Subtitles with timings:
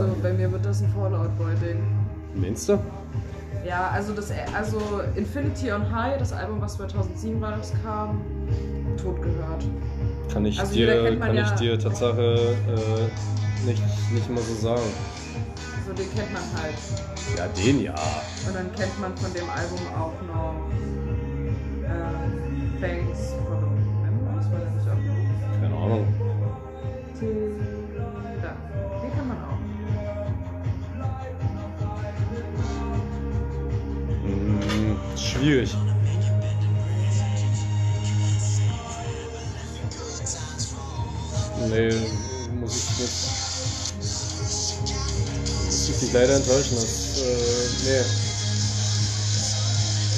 [0.00, 1.82] Also bei mir wird das ein Fallout Boy-Ding.
[2.34, 2.78] Meinst du?
[3.66, 4.78] Ja, also das also
[5.14, 8.20] Infinity on High, das Album, was 2007 rauskam,
[9.00, 9.64] tot gehört.
[10.32, 14.82] Kann ich Also dir, kann ich ja- dir Tatsache äh, nicht, nicht mal so sagen.
[15.78, 16.74] Also den kennt man halt.
[17.38, 17.94] Ja, den ja.
[18.46, 20.54] Und dann kennt man von dem Album auch noch
[21.88, 23.66] äh, Thanks for the
[24.02, 25.60] Memories, war der nicht auch noch?
[25.60, 26.06] Keine Ahnung.
[35.44, 35.76] Schwierig.
[41.68, 41.92] Nee,
[42.60, 43.12] muss ich nicht.
[45.66, 46.76] Muss ich dich leider enttäuschen.
[46.76, 47.24] Das, äh,
[47.84, 48.04] nee.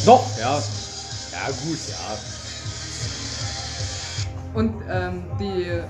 [0.04, 0.62] Doch, ja.
[1.32, 2.18] Ja, gut, ja.
[4.54, 5.82] Und ähm, die,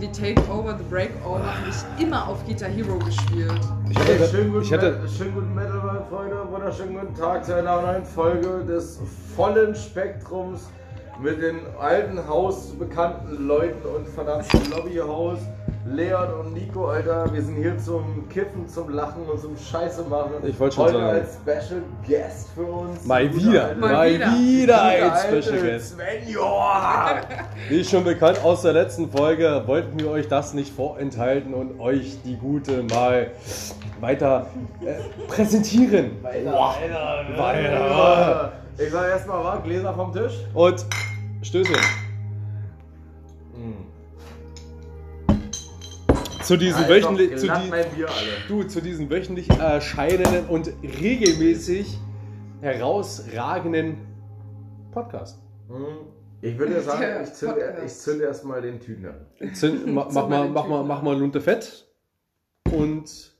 [0.00, 3.60] die Takeover, The Breakover, habe ich immer auf Guitar Hero gespielt.
[3.90, 6.36] Ich Hey, hatte, schönen, guten ich hatte, schönen guten Metal, Freunde.
[6.50, 9.00] Wunderschönen guten Tag zu einer neuen Folge des
[9.34, 10.68] vollen Spektrums
[11.22, 15.38] mit den alten Haus bekannten Leuten und verdammten Lobbyhaus.
[15.86, 20.32] Leon und Nico, Alter, wir sind hier zum Kiffen, zum Lachen und zum Scheiße machen.
[20.42, 21.18] Ich wollte schon Heute sagen.
[21.18, 23.04] als Special Guest für uns.
[23.04, 24.26] mal wieder, Mal mal wieder.
[24.32, 25.94] wieder alte Special Guest.
[25.96, 27.20] Sven Joa.
[27.68, 32.16] Wie schon bekannt aus der letzten Folge, wollten wir euch das nicht vorenthalten und euch
[32.24, 33.32] die gute mal
[34.00, 34.46] weiter
[34.80, 34.94] äh,
[35.28, 36.12] präsentieren.
[36.22, 36.74] Weiter, Boah.
[37.36, 38.52] weiter, Weiter.
[38.78, 40.32] Ich sag erstmal, war Gläser vom Tisch.
[40.54, 40.86] Und
[41.42, 41.76] Stößchen.
[46.44, 50.70] Zu diesen, wöchentlich, zu, die, du, zu diesen wöchentlich erscheinenden und
[51.00, 51.98] regelmäßig
[52.60, 53.96] herausragenden
[54.92, 55.38] Podcast.
[55.68, 56.06] Hm.
[56.42, 59.54] Ich würde sagen, ich zünde, ich zünde erstmal den Tüten an.
[59.54, 61.86] Zünd, ma, mach, mal, mach, mal, mach mal Lunte Fett
[62.70, 63.34] und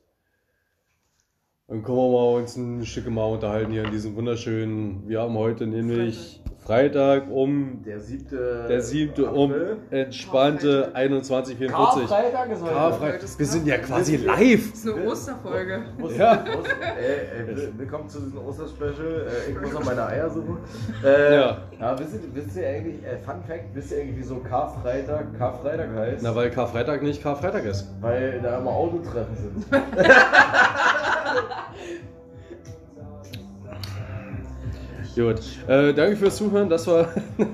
[1.69, 5.35] dann können wir mal uns ein Stück mal unterhalten hier in diesem wunderschönen, wir haben
[5.35, 8.65] heute nämlich Freitag um Der siebte.
[8.71, 9.53] der siebte um
[9.91, 12.73] entspannte 21.44 Karfreitag ist heute.
[12.75, 13.21] Karfreitag.
[13.39, 14.71] Wir sind ja quasi live.
[14.71, 15.83] Das ist eine Osterfolge.
[16.01, 16.33] Oster- Ja.
[16.59, 19.27] Oster- äh, will- willkommen zu diesem Osterspecial.
[19.47, 20.57] Äh, ich muss noch meine Eier suchen.
[21.05, 21.59] Äh, Ja.
[21.79, 21.99] ja.
[21.99, 26.23] wisst, ihr, wisst ihr eigentlich, äh, Fun Fact, wisst ihr eigentlich, wieso Karfreitag Karfreitag heißt?
[26.23, 27.87] Na, weil Karfreitag nicht Karfreitag ist.
[28.01, 29.67] Weil da immer Autotreffen sind.
[35.15, 35.41] Gut.
[35.69, 36.69] Äh, danke fürs Zuhören.
[36.69, 37.09] Das war.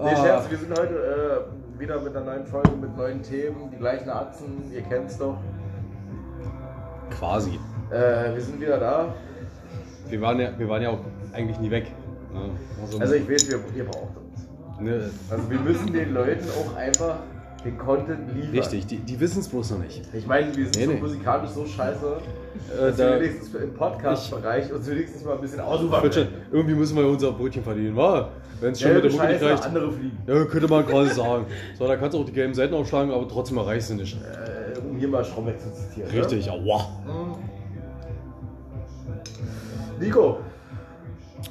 [0.00, 0.16] Nee, Ah.
[0.16, 4.08] Scherz, wir sind heute äh, wieder mit einer neuen Folge mit neuen Themen, die gleichen
[4.08, 5.36] Achsen, ihr kennt's doch.
[7.18, 7.58] Quasi.
[7.90, 9.12] Äh, wir sind wieder da.
[10.08, 11.00] Wir waren ja, wir waren ja auch
[11.32, 11.86] eigentlich nie weg.
[12.32, 12.50] Ne?
[12.80, 14.80] Also, Also ich weiß, ihr, ihr braucht uns.
[14.80, 17.16] ne, Also wir müssen den Leuten auch einfach
[17.64, 18.50] den Content liefern.
[18.54, 20.02] richtig, die, die wissen es bloß noch nicht.
[20.14, 21.00] Ich meine, wir sind Nee, so nee.
[21.00, 22.18] musikalisch so scheiße,
[22.72, 26.02] Äh, dass wir da, wenigstens im Podcast-Bereich uns wenigstens mal ein bisschen aussuchen.
[26.02, 28.28] Bitte, irgendwie müssen wir unser Brötchen verdienen, wa?
[28.60, 29.64] Wenn es schon Gelbe mit der Mucke nicht reicht.
[29.66, 30.18] andere fliegen.
[30.26, 31.46] Ja, könnte man quasi sagen.
[31.78, 34.16] So, da kannst du auch die gelben Seiten aufschlagen, aber trotzdem erreichst du nicht.
[34.16, 36.10] Äh, um hier mal Stromberg zu zitieren.
[36.10, 36.88] Richtig, aua.
[37.06, 37.36] Ne?
[40.00, 40.38] Nico,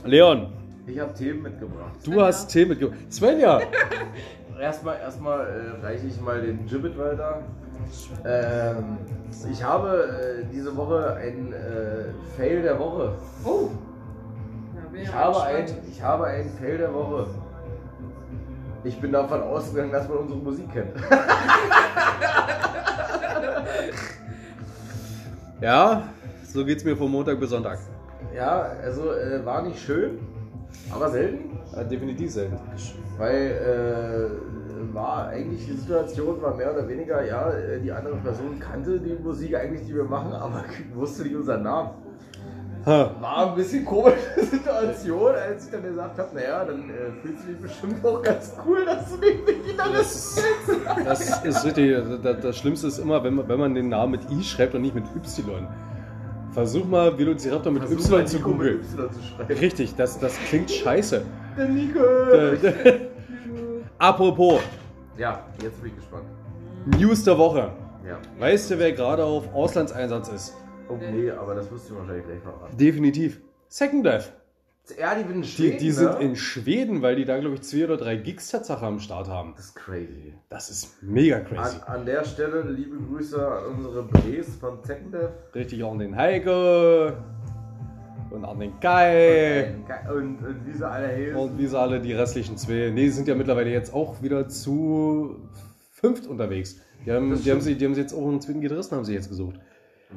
[0.05, 0.47] Leon,
[0.85, 1.93] ich habe Themen mitgebracht.
[2.05, 2.97] du hast Tee mitgebracht.
[3.11, 3.61] Svenja!
[4.59, 5.45] Erstmal, erstmal
[5.81, 7.43] äh, reiche ich mal den Gibbet weiter.
[8.25, 8.97] Ähm,
[9.51, 13.13] ich habe äh, diese Woche ein äh, Fail der Woche.
[13.43, 13.69] Oh!
[14.93, 17.27] Ich habe, ein, ich habe ein Fail der Woche.
[18.83, 20.93] Ich bin davon ausgegangen, dass man unsere Musik kennt.
[25.59, 26.09] Ja,
[26.43, 27.79] so geht's mir von Montag bis Sonntag.
[28.35, 30.19] Ja, also äh, war nicht schön,
[30.91, 31.57] aber selten.
[31.75, 32.59] Ja, definitiv selten.
[33.17, 34.66] Weil äh,
[34.97, 39.55] war eigentlich die Situation war mehr oder weniger, ja, die andere Person kannte die Musik
[39.55, 40.63] eigentlich, die wir machen, aber
[40.95, 41.91] wusste nicht unseren Namen.
[42.83, 47.47] War ein bisschen komische Situation, als ich dann gesagt habe, naja, dann äh, fühlst du
[47.51, 50.43] dich bestimmt auch ganz cool, dass du den Gitarristen
[51.03, 51.97] Das, das ist richtig.
[52.23, 54.83] Das, das Schlimmste ist immer, wenn man, wenn man den Namen mit I schreibt und
[54.83, 55.67] nicht mit Y.
[56.51, 58.79] Versuch mal Velociraptor mit Versuch Y zu mit googeln.
[58.79, 59.53] Y zu schreiben.
[59.59, 61.23] Richtig, das, das klingt scheiße.
[61.57, 61.99] Der Nico!
[61.99, 63.09] Äh,
[63.99, 64.61] Apropos,
[65.17, 66.25] Ja, jetzt bin ich gespannt.
[66.85, 67.71] News der Woche.
[68.05, 68.19] Ja.
[68.39, 70.53] Weißt du, wer gerade auf Auslandseinsatz ist?
[70.89, 72.77] Oh nee, aber das wirst du wahrscheinlich gleich verraten.
[72.77, 73.41] Definitiv.
[73.67, 74.31] Second Death.
[74.97, 76.19] Ja, die bin Die, Schweden, die sind ne?
[76.25, 79.53] in Schweden, weil die da, glaube ich, zwei oder drei Gigs Tatsache am Start haben.
[79.57, 80.33] Das ist crazy.
[80.49, 81.77] Das ist mega crazy.
[81.85, 85.31] An, an der Stelle liebe Grüße an unsere Bres von Techndev.
[85.53, 87.17] Richtig auch an den Heike
[88.29, 89.75] und an den Kai.
[90.13, 91.35] Und, und wie sie alle heißen.
[91.35, 92.91] Und wie sie alle die restlichen zwei.
[92.93, 95.49] Nee, die sind ja mittlerweile jetzt auch wieder zu
[95.91, 96.79] fünft unterwegs.
[97.05, 99.05] Die haben, Das die haben, sie, die haben sie jetzt auch einen zweiten Gitarristen haben
[99.05, 99.59] sie jetzt gesucht.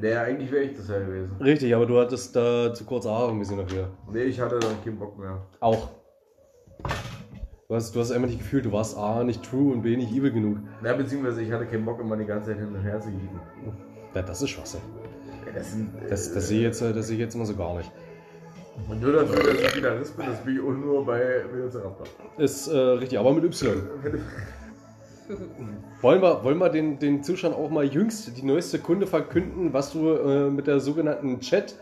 [0.01, 1.37] Der eigentlich wäre ich das ja gewesen.
[1.41, 3.89] Richtig, aber du hattest da zu kurze Haare ein bisschen dafür.
[4.13, 5.43] Nee, ich hatte dann keinen Bock mehr.
[5.59, 5.89] Auch.
[7.69, 10.13] Du hast, du hast einfach nicht gefühlt, du warst A, nicht true und B, nicht
[10.13, 10.59] evil genug.
[10.85, 13.29] Ja, beziehungsweise ich hatte keinen Bock, immer die ganze Zeit hin und her zu gehen.
[14.15, 14.81] Ja, das ist Schwachsinn.
[15.55, 17.77] Das, sind, Das, das, sehe ich jetzt, äh, das sehe ich jetzt immer so gar
[17.77, 17.91] nicht.
[18.89, 22.07] Und nur dafür, dass ich Gitarrist bin, das bin ich auch nur bei Velociraptor.
[22.39, 23.83] Ist äh, richtig, aber mit Y.
[26.01, 29.93] Wollen wir, wollen wir den, den Zuschauern auch mal jüngst die neueste Kunde verkünden, was
[29.93, 31.75] du äh, mit der sogenannten Chat,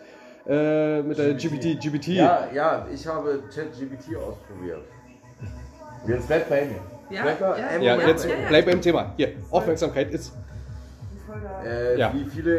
[0.46, 4.82] äh, mit der GPT, GPT, Ja, ja, ich habe ChatGPT ausprobiert.
[6.06, 6.80] Jetzt bleibt bei mir.
[7.10, 8.48] Ja, Bleib ja, Ja, jetzt ja, ja.
[8.48, 9.14] bleib beim Thema.
[9.16, 10.34] Hier, Aufmerksamkeit ist.
[11.64, 12.12] Äh, Ja.
[12.14, 12.56] Wie viele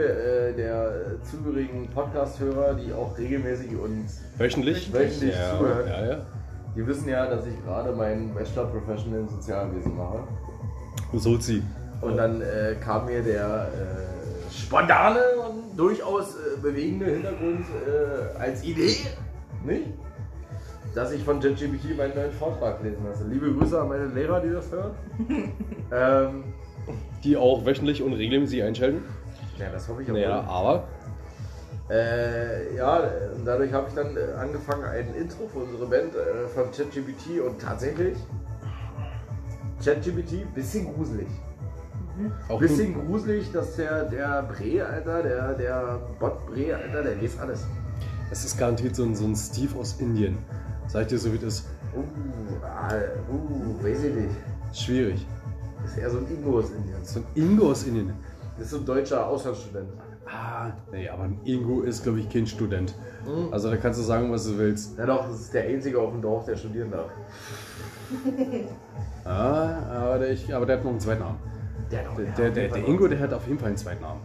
[0.50, 0.92] äh, der
[1.24, 4.06] zugehörigen Podcast-Hörer, die auch regelmäßig und
[4.38, 4.94] Wöchentlich?
[4.94, 6.18] wöchentlich Ja, zuhören, ja, ja.
[6.76, 10.20] die wissen ja, dass ich gerade meinen Bachelor Professional in Sozialwesen mache.
[11.14, 11.64] So sie.
[12.02, 18.64] Und dann äh, kam mir der äh, spontane und durchaus äh, bewegende Hintergrund äh, als
[18.64, 18.96] Idee,
[19.66, 19.86] nicht?
[20.96, 23.24] Dass ich von JetGPT meinen neuen Vortrag lesen lasse.
[23.28, 24.92] Liebe Grüße an meine Lehrer, die das hören.
[25.92, 26.44] ähm,
[27.24, 29.04] Die auch wöchentlich und regelmäßig einschalten.
[29.58, 30.20] ja, das hoffe ich aber.
[30.20, 30.88] Naja, aber.
[31.90, 33.10] Äh, ja,
[33.44, 37.60] dadurch habe ich dann äh, angefangen, ein Intro für unsere Band äh, von ChatGPT und
[37.60, 38.16] tatsächlich
[39.84, 41.28] ChatGPT, bisschen gruselig.
[42.50, 47.40] Auch Bisschen gruselig, dass der, der Bre, Alter, der, der Bot Bre, Alter, der liest
[47.40, 47.66] alles.
[48.30, 50.38] Es ist garantiert so ein, so ein Steve aus Indien.
[50.88, 51.68] Sag ich dir so, wie das ist.
[51.96, 52.04] Uh,
[52.64, 52.94] ah,
[53.32, 54.36] uh, weiß ich nicht.
[54.74, 55.26] Schwierig.
[55.90, 57.04] Ist eher so ein Ingo aus Indien.
[57.04, 58.14] So ein Ingo aus Indien.
[58.56, 59.90] Das ist so ein deutscher Auslandsstudent.
[60.28, 62.94] Ah, nee, aber ein Ingo ist, glaube ich, kein Student.
[63.26, 63.52] Mhm.
[63.52, 64.94] Also da kannst du sagen, was du willst.
[64.98, 67.10] Na doch, das ist der einzige auf dem Dorf, der studieren darf.
[69.26, 71.38] Ah, aber der, ich, aber der hat noch einen zweiten Namen.
[71.92, 74.02] Der, doch, Der, hat der, der, der Ingo, der hat auf jeden Fall einen zweiten
[74.02, 74.22] Namen.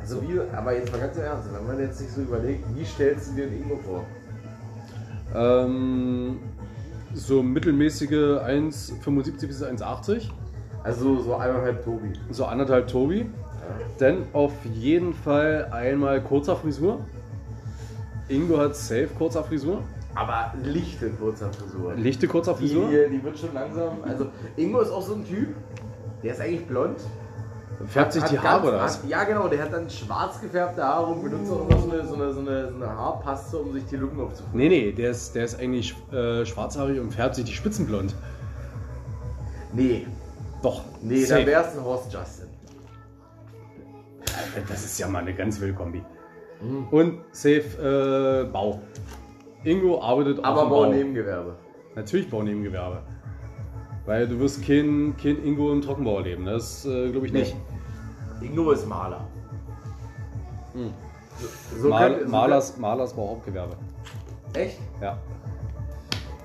[0.00, 2.84] Also wie, aber jetzt mal ganz im Ernst, wenn man jetzt sich so überlegt, wie
[2.84, 4.04] stellst du dir einen Ingo vor?
[5.34, 6.38] Ähm,
[7.12, 10.30] so mittelmäßige 1,75 bis 1,80.
[10.86, 12.12] Also so eineinhalb Tobi.
[12.30, 13.26] So anderthalb Tobi.
[13.98, 17.00] Dann auf jeden Fall einmal kurzer Frisur.
[18.28, 19.82] Ingo hat safe kurzer Frisur.
[20.14, 21.94] Aber lichte kurzer Frisur.
[21.94, 22.88] Lichte kurzer Frisur.
[22.88, 23.98] die, die wird schon langsam.
[24.06, 25.48] Also Ingo ist auch so ein Typ,
[26.22, 27.00] der ist eigentlich blond.
[27.88, 29.02] Färbt sich die Haare ganz- oder was?
[29.02, 32.06] Hat, ja genau, der hat dann schwarz gefärbte Haare und benutzt auch immer so eine,
[32.06, 34.56] so eine, so eine, so eine Haarpaste, um sich die Lücken aufzufüllen.
[34.56, 38.14] Nee, nee, der ist, der ist eigentlich äh, schwarzhaarig und färbt sich die Spitzen blond.
[39.74, 40.06] Nee,
[40.66, 40.82] Doch.
[41.00, 41.40] nee, safe.
[41.40, 42.48] dann wär's ein Horst Justin.
[44.68, 46.02] Das ist ja mal eine ganz wilde Kombi.
[46.60, 46.88] Mhm.
[46.90, 48.80] Und safe äh, Bau.
[49.62, 50.92] Ingo arbeitet Aber auf Bau Bau.
[50.92, 51.56] Nebengewerbe.
[51.94, 53.02] Natürlich Baunebengewerbe.
[54.06, 56.44] Weil du wirst kein, kein Ingo im Trockenbau erleben.
[56.44, 57.56] Das äh, glaube ich nicht.
[58.40, 59.26] Ingo ist Maler.
[60.74, 60.92] Hm.
[61.38, 63.76] So, so Mal, könnte- so Malers, Malers Bauhauptgewerbe.
[64.54, 64.78] Echt?
[65.00, 65.18] Ja.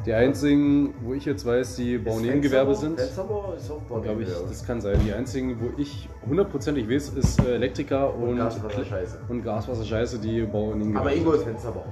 [0.06, 4.66] Die einzigen, wo ich jetzt weiß, die Baunebengewerbe sind, Fensterbau ist auch glaube ich, das
[4.66, 5.00] kann sein.
[5.06, 9.20] Die einzigen, wo ich hundertprozentig weiß, ist äh, Elektriker und, Und Gaswasserscheiße.
[9.30, 11.86] und Gaswasserscheiße, die Baunebengewerbe Aber Ingo ist Fensterbauer.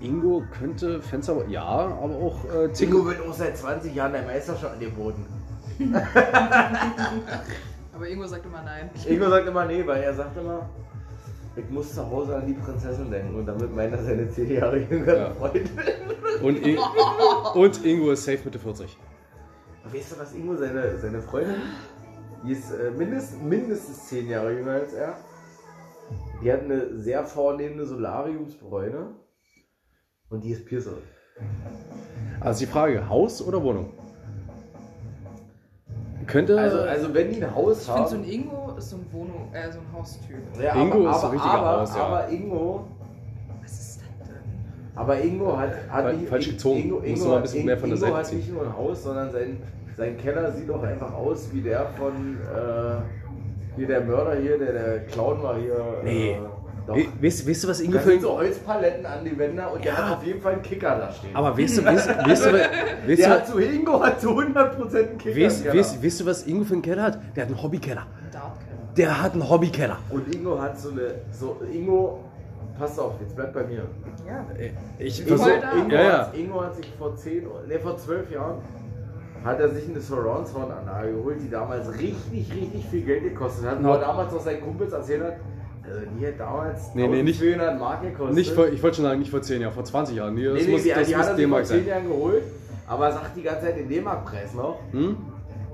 [0.00, 3.06] Ingo könnte Fenster, ja, aber auch äh, Ingo Zinko.
[3.06, 5.24] wird auch seit 20 Jahren der Meister schon angeboten.
[7.94, 8.90] Aber Ingo sagt immer nein.
[9.06, 10.68] Ingo sagt immer nee, weil er sagt immer,
[11.56, 14.78] ich muss zu Hause an die Prinzessin denken und damit meint er seine 10 Jahre
[14.78, 15.30] jüngere Ja.
[15.34, 15.68] Freundin.
[16.42, 16.78] Und, In
[17.54, 18.96] und Ingo ist safe Mitte 40.
[19.84, 21.56] Weißt du, was Ingo, seine, seine Freundin,
[22.44, 25.16] die ist äh, mindest, mindestens 10 Jahre jünger als er.
[26.42, 29.14] Die hat eine sehr vornehmende Solariumsbräune
[30.30, 31.02] und die ist Piercerin.
[32.40, 33.92] Also die Frage, Haus oder Wohnung?
[36.26, 36.58] Könnte.
[36.58, 38.30] Also, also wenn die ein Haus Ich finde, so ein haben.
[38.30, 40.36] Ingo ist so ein Wohnung, äh, so ein Haustyp.
[40.62, 42.02] Ja, Ingo aber, ist so aber, richtiger aber, Haus, ja.
[42.06, 42.84] aber Ingo,
[43.62, 44.36] Was ist das denn?
[44.96, 46.78] aber Ingo hat, hat Fal- nicht, falsch gezogen.
[46.80, 48.38] Ingo, Musst Ingo, du mal ein hat- bisschen mehr von der Ingo Seite hat ziehen.
[48.38, 49.56] nicht nur ein Haus, sondern sein,
[49.96, 54.72] sein Keller sieht doch einfach aus wie der von äh, hier der Mörder hier, der
[54.72, 55.76] der Clown war hier.
[56.04, 56.32] Nee.
[56.32, 56.36] Äh,
[56.86, 56.96] doch.
[56.96, 58.22] We- weißt, weißt du, was Ingo Da für sind ein.
[58.22, 60.08] so Holzpaletten an die Wände und der Ja.
[60.10, 61.30] hat auf jeden Fall einen Kicker da stehen.
[61.36, 62.52] Aber weißt du, weißt, weißt du,
[63.06, 65.40] weißt der du, hat zu Ingo hat zu 100% einen Kicker.
[65.40, 67.18] weißt, weißt, weißt du, was Ingo für einen Keller hat?
[67.36, 68.04] Der hat einen Hobbykeller.
[68.96, 69.98] Der hat einen Hobbykeller.
[70.10, 71.14] Und Ingo hat so eine.
[71.32, 72.20] So, Ingo,
[72.78, 73.86] pass auf, jetzt bleib bei mir.
[74.26, 74.44] Ja.
[74.98, 75.72] Ich Ingo, versuch, da.
[75.78, 76.18] Ingo, ja, ja.
[76.26, 78.58] Hat, Ingo hat sich vor 10, nee, vor 12 Jahren
[79.44, 83.66] hat er sich eine Surround Sound Anlage geholt, die damals richtig, richtig viel Geld gekostet
[83.66, 83.82] hat.
[83.82, 83.94] Ja.
[83.94, 85.32] er damals auch seinen Kumpels erzählt hat,
[85.84, 88.34] also die hat damals Nee, nee, nicht- 1200 Mark gekostet.
[88.36, 90.34] Nicht vor, ich wollte schon sagen, nicht vor 10 Jahren, vor 20 Jahren.
[90.34, 91.78] Nee, das nee, nee, muss, die, das die muss hat er sich vor D-Mark 10
[91.78, 91.88] sein.
[91.88, 92.42] Jahren geholt,
[92.86, 94.78] aber sagt die ganze Zeit den D-Mark-Preis noch.
[94.92, 95.16] Hm?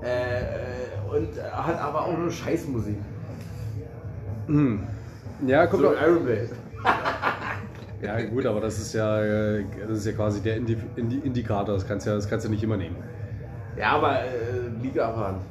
[0.01, 0.39] Äh, äh,
[1.11, 2.95] und hat aber auch nur Scheißmusik.
[4.47, 4.81] Hm.
[5.45, 6.01] Ja, kommt So doch.
[6.01, 6.49] Iron Blade.
[8.01, 11.75] Ja, gut, aber das ist ja, äh, das ist ja quasi der Indi Indi Indikator.
[11.75, 12.95] Das kannst, ja, das kannst du nicht immer nehmen.
[13.77, 14.27] Ja, aber äh,
[14.81, 15.41] liegt der Hand.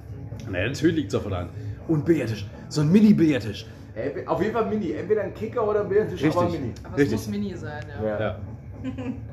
[0.50, 1.50] Naja, natürlich liegt es der Hand.
[1.88, 2.46] Und Billardtisch.
[2.70, 3.66] So ein Mini-Billardtisch.
[3.94, 4.92] Äh, Auf jeden Fall Mini.
[4.92, 6.60] Entweder ein Kicker oder ein Bärentisch, aber Richtig.
[6.60, 6.74] Mini.
[6.84, 7.18] Aber Richtig.
[7.20, 8.08] es muss Mini sein, ja.
[8.08, 8.20] Ja.
[8.20, 8.38] Ja.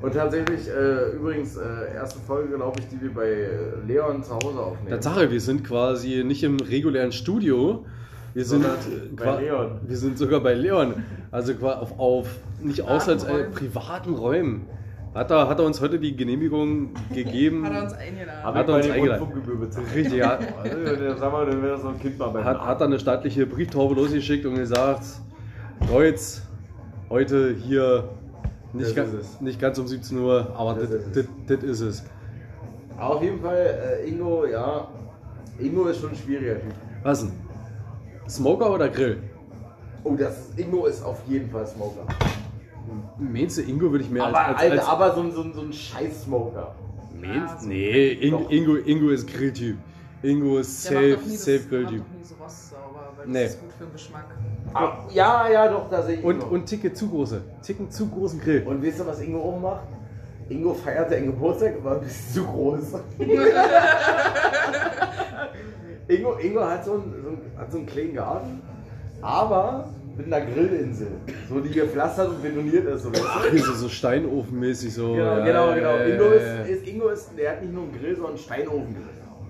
[0.02, 3.48] Und tatsächlich, äh, übrigens, äh, erste Folge, glaube ich, die wir bei
[3.88, 4.90] Leon zu Hause aufnehmen.
[4.90, 7.86] Tatsache, wir sind quasi nicht im regulären Studio.
[8.34, 8.68] Wir sind, äh,
[9.16, 9.80] bei Leon.
[9.88, 11.04] Wir sind sogar bei Leon.
[11.32, 12.28] Also auf, auf
[12.62, 13.52] nicht Privaten Auslands, äh, Räumen.
[13.52, 14.66] privaten Räumen.
[15.14, 17.66] Hat er, hat er uns heute die Genehmigung gegeben?
[17.66, 18.44] Hat er uns eingeladen.
[18.44, 19.28] Hat er uns eingeladen.
[19.96, 20.40] Richtig, ja.
[20.64, 23.00] Also, der- Sag mal, dann wäre so ein Kind mal beim hat, hat er eine
[23.00, 25.04] staatliche Brieftaube losgeschickt und gesagt,
[25.88, 26.42] Kreuz,
[27.10, 28.10] heute hier
[28.78, 29.42] nicht, ga, ist es.
[29.42, 32.04] nicht ganz um 17 Uhr, aber Das ist es.
[32.98, 34.88] Auf jeden Fall, äh, Ingo, ja.
[35.60, 36.74] Ingo ist schon ein schwieriger Typ.
[37.04, 37.32] Was denn?
[38.28, 39.18] Smoker oder Grill?
[40.04, 42.06] Oh, das Ingo ist auf jeden Fall Smoker.
[43.18, 45.42] Meinst du, Ingo würde ich mehr Aber, als, als, Alter, als aber so, ein- so,
[45.42, 46.76] ein- so ein Scheiß-Smoker.
[47.20, 48.46] Meinst- Ja, nee, Ingo.
[48.50, 49.78] Ingo, Ingo ist Grilltyp.
[50.22, 52.00] Ingo ist Der safe, doch nie das- safe macht Grilltyp.
[52.00, 53.44] doch nie so was sauber, weil Nee.
[53.44, 54.26] das ist gut für den Geschmack.
[54.76, 57.42] Ah, Ja, ja, doch, da sehe ich Und, und Ticke zu große.
[57.64, 58.64] Ticken zu großen Grill.
[58.66, 59.86] Und wisst ihr, was Ingo auch macht?
[60.50, 62.84] Ingo feiert seinen Geburtstag immer ein bisschen zu groß.
[66.10, 68.62] Ingo, Ingo hat, so einen, so, einen, hat so einen kleinen Garten,
[69.22, 71.08] aber mit einer Grillinsel.
[71.50, 73.04] So die gepflastert und betoniert ist.
[73.04, 73.58] So, weißt du?
[73.60, 75.14] So, so Steinofenmäßig so.
[75.14, 75.96] Genau, ja, genau, genau.
[75.96, 78.42] ja, Ingo ja, ist, ist, Ingo ist, der hat nicht nur einen Grill, sondern einen
[78.44, 79.04] Steinofengrill.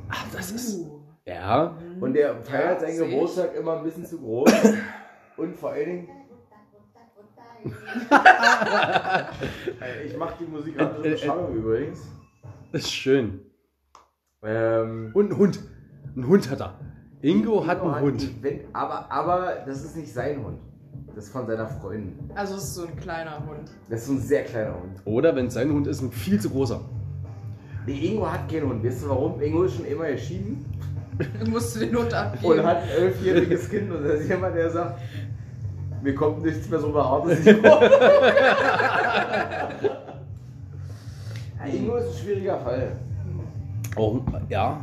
[0.09, 0.85] Ach, das ist.
[1.25, 1.75] Ja.
[1.99, 2.99] Und der feiert seinen.
[2.99, 4.51] Geburtstag immer ein bisschen zu groß.
[5.37, 6.07] Und vor allen Dingen.
[10.05, 10.45] ich mache die
[10.77, 11.11] Äh, äh, äh.
[11.11, 12.07] Beschreibung übrigens.
[12.71, 13.41] Das ist schön.
[14.43, 15.59] Ähm, Und ein Hund.
[16.15, 16.79] Ein Hund hat er.
[17.21, 18.43] Ingo hat einen Hund.
[18.43, 20.59] Wenn, aber, aber das ist nicht sein Hund.
[21.15, 22.29] Das ist von seiner Freundin.
[22.35, 23.71] Also es ist so ein kleiner Hund.
[23.89, 25.01] Das ist so ein sehr kleiner Hund.
[25.05, 26.81] Oder wenn es sein Hund ist, ein viel zu großer.
[27.87, 28.83] Nee, Ingo hat keinen Hund.
[28.85, 29.41] Weißt du warum?
[29.41, 30.65] Ingo ist schon immer geschieden
[31.39, 32.59] Dann musst du den Hund abgeben.
[32.59, 33.91] und hat ein elfjähriges Kind.
[33.91, 34.99] Und da ist jemand, der sagt,
[36.05, 37.67] mir kommt nichts mehr so behaartes Ingo.
[37.67, 37.79] ja,
[41.73, 42.91] Ingo ist ein schwieriger Fall.
[43.95, 44.79] Auch, ja.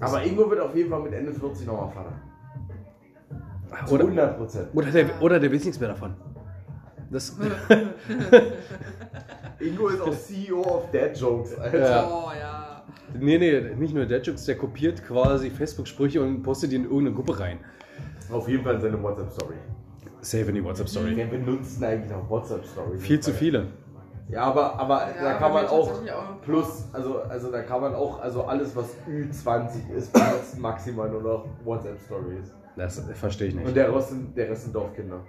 [0.00, 2.12] Aber Ingo wird auf jeden Fall mit Ende 40 nochmal Vater.
[3.86, 4.68] Zu Oder, 100 Prozent.
[4.74, 6.14] oder, der, oder der weiß nichts mehr davon.
[7.10, 7.30] Das,
[9.60, 11.78] Ingo ist auch CEO of Dad Jokes, Alter.
[11.78, 12.08] Ja.
[12.08, 12.82] Oh ja.
[13.18, 17.12] nee, nee, nicht nur der Jokes, der kopiert quasi Facebook-Sprüche und postet die in irgendeine
[17.12, 17.58] Gruppe rein.
[18.30, 19.54] Auf jeden Fall seine WhatsApp-Story.
[20.22, 21.12] Save in die WhatsApp-Story.
[21.16, 22.98] Wer benutzt denn eigentlich noch WhatsApp-Story?
[22.98, 23.66] Viel zu viele.
[24.28, 27.62] Ja, aber, aber Ja, da kann aber man wir auch auch plus, also, also da
[27.62, 32.54] kann man auch, also alles was Ü20 ist, benutzt maximal nur noch WhatsApp-Stories.
[32.76, 33.76] Das verstehe ich Und nicht.
[33.76, 35.20] der Rest sind, der Rest sind Dorfkinder.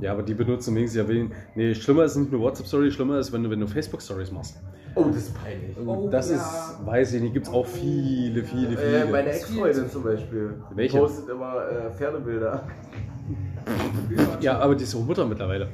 [0.00, 1.32] Ja, aber die benutzen wenigstens ja wen.
[1.56, 4.62] Nee, schlimmer ist nicht nur WhatsApp-Story, schlimmer ist, wenn du, wenn du Facebook-Stories machst.
[4.94, 5.76] Oh, das ist peinlich.
[5.84, 6.36] Oh, das ja.
[6.36, 9.04] ist, weiß ich nicht, gibt es auch viele, viele, viele.
[9.04, 10.54] Äh, meine Ex-Freundin zum Beispiel.
[10.70, 10.98] Die Welche?
[10.98, 12.62] postet immer äh, Pferdebilder.
[14.40, 15.68] Ja, aber die ist auch Mutter mittlerweile.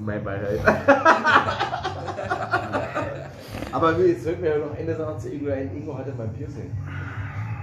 [0.00, 0.60] Mein Beileid.
[3.72, 5.70] Aber jetzt fällt mir ja noch eine Sache zu Ingo ein.
[5.76, 6.70] Ingo hatte mal ein Piercing.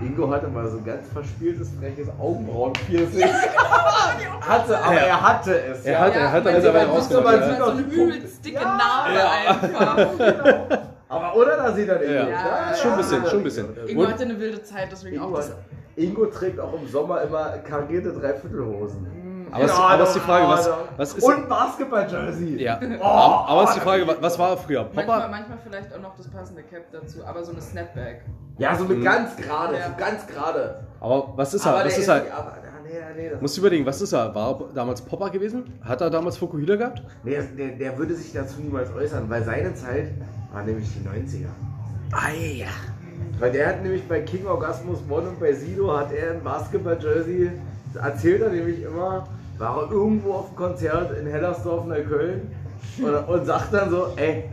[0.01, 3.23] Ingo hatte mal so ein ganz verspieltes, freches Augenbrauen-Piercing.
[4.41, 4.99] hatte, aber Ja.
[5.01, 5.85] er hatte es.
[5.85, 7.01] Er hat, er hat man dann sieht- dabei man
[7.49, 7.65] sieht ja.
[7.65, 9.31] so eine übelst dicke Narbe Ja.
[9.51, 10.79] einfach.
[11.07, 12.13] Aber oder da sieht er Ingo.
[12.13, 12.27] Ja.
[12.29, 12.97] Ja, Schon ein ja.
[12.97, 13.65] bisschen, schon ein bisschen.
[13.87, 15.49] Ingo Und- hatte eine wilde Zeit, deswegen auch Ingo, das.
[15.49, 15.57] hat-
[15.95, 19.07] Ingo trägt auch im Sommer immer karierte Dreiviertelhosen.
[19.55, 21.23] Aber, es, aber es ist die Frage, was, was ist.
[21.23, 22.61] Und Basketball-Jersey.
[22.61, 22.79] Ja.
[22.99, 24.83] Oh, aber es ist die Frage, wa- was war er früher?
[24.93, 25.29] Manchmal, Popper?
[25.31, 28.21] manchmal vielleicht auch noch das passende Cap dazu, aber so eine Snapback.
[28.57, 29.87] Ja, so mit ganz gerade, Ja.
[29.87, 30.83] so ganz gerade.
[30.99, 31.73] Aber was ist er?
[31.85, 32.23] Was ist er?
[32.83, 34.33] Nee, nee, du überlegen, was ist er?
[34.35, 35.79] War er damals Popper gewesen?
[35.83, 37.01] Hat er damals Fukuhila gehabt?
[37.23, 40.11] Nee, der, der würde sich dazu niemals äußern, weil seine Zeit
[40.53, 41.47] war nämlich die 90er.
[42.11, 42.67] Ah, ja.
[43.39, 47.51] Weil der hat nämlich bei King Orgasmus One und bei Sido hat er ein Basketball-Jersey,
[48.01, 52.41] erzählt er nämlich immer, war er irgendwo auf einem Konzert in Hellersdorf, Neukölln
[53.01, 54.43] und, und sagt dann so, ey,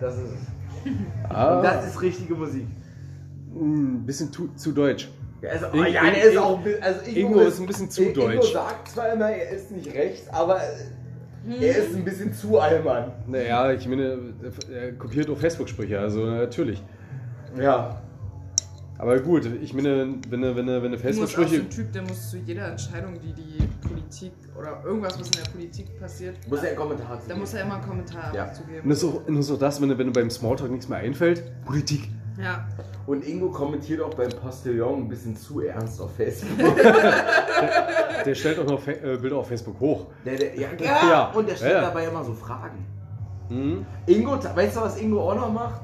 [0.00, 0.90] das ist es.
[1.30, 2.66] Ah, Und das ist richtige Musik.
[3.54, 5.08] ein bisschen zu, zu deutsch.
[5.40, 8.52] Ja, also, Ingo- ja, der ist auch, also Ingo ist ein bisschen zu Ingo deutsch.
[8.52, 10.60] sagt zwar immer, er ist nicht rechts, aber
[11.60, 13.12] er ist ein bisschen zu Allmann.
[13.26, 14.18] Naja, ich meine,
[14.74, 16.82] er kopiert auch Facebook-Sprüche, also natürlich.
[17.60, 18.00] Ja.
[19.04, 21.68] Aber gut, ich meine, wenn du, wenn du, wenn du Du musst auch so ein
[21.68, 26.00] Typ, der muss zu jeder Entscheidung, die die Politik oder irgendwas, was in der Politik
[26.00, 28.50] passiert, Muss er einen Kommentar zu da muss er immer einen Kommentar Ja.
[28.50, 28.80] zugeben.
[28.84, 31.00] Und das ist auch, nur so das, wenn du, wenn du beim Smalltalk nichts mehr
[31.00, 31.42] einfällt.
[31.66, 32.08] Politik.
[32.40, 32.66] Ja.
[33.06, 36.74] Und Ingo kommentiert auch beim Postillon ein bisschen zu ernst auf Facebook.
[38.24, 40.06] Der stellt auch noch Fa äh, Bilder auf Facebook hoch.
[40.24, 41.08] Der, der, ja, Ja.
[41.10, 42.86] ja, und der stellt dabei immer so Fragen.
[43.50, 43.84] Mhm.
[44.06, 45.82] Ingo, weißt du, was Ingo auch noch macht?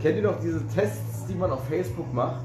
[0.00, 2.44] Kennt ihr noch diese Tests, die man auf Facebook macht?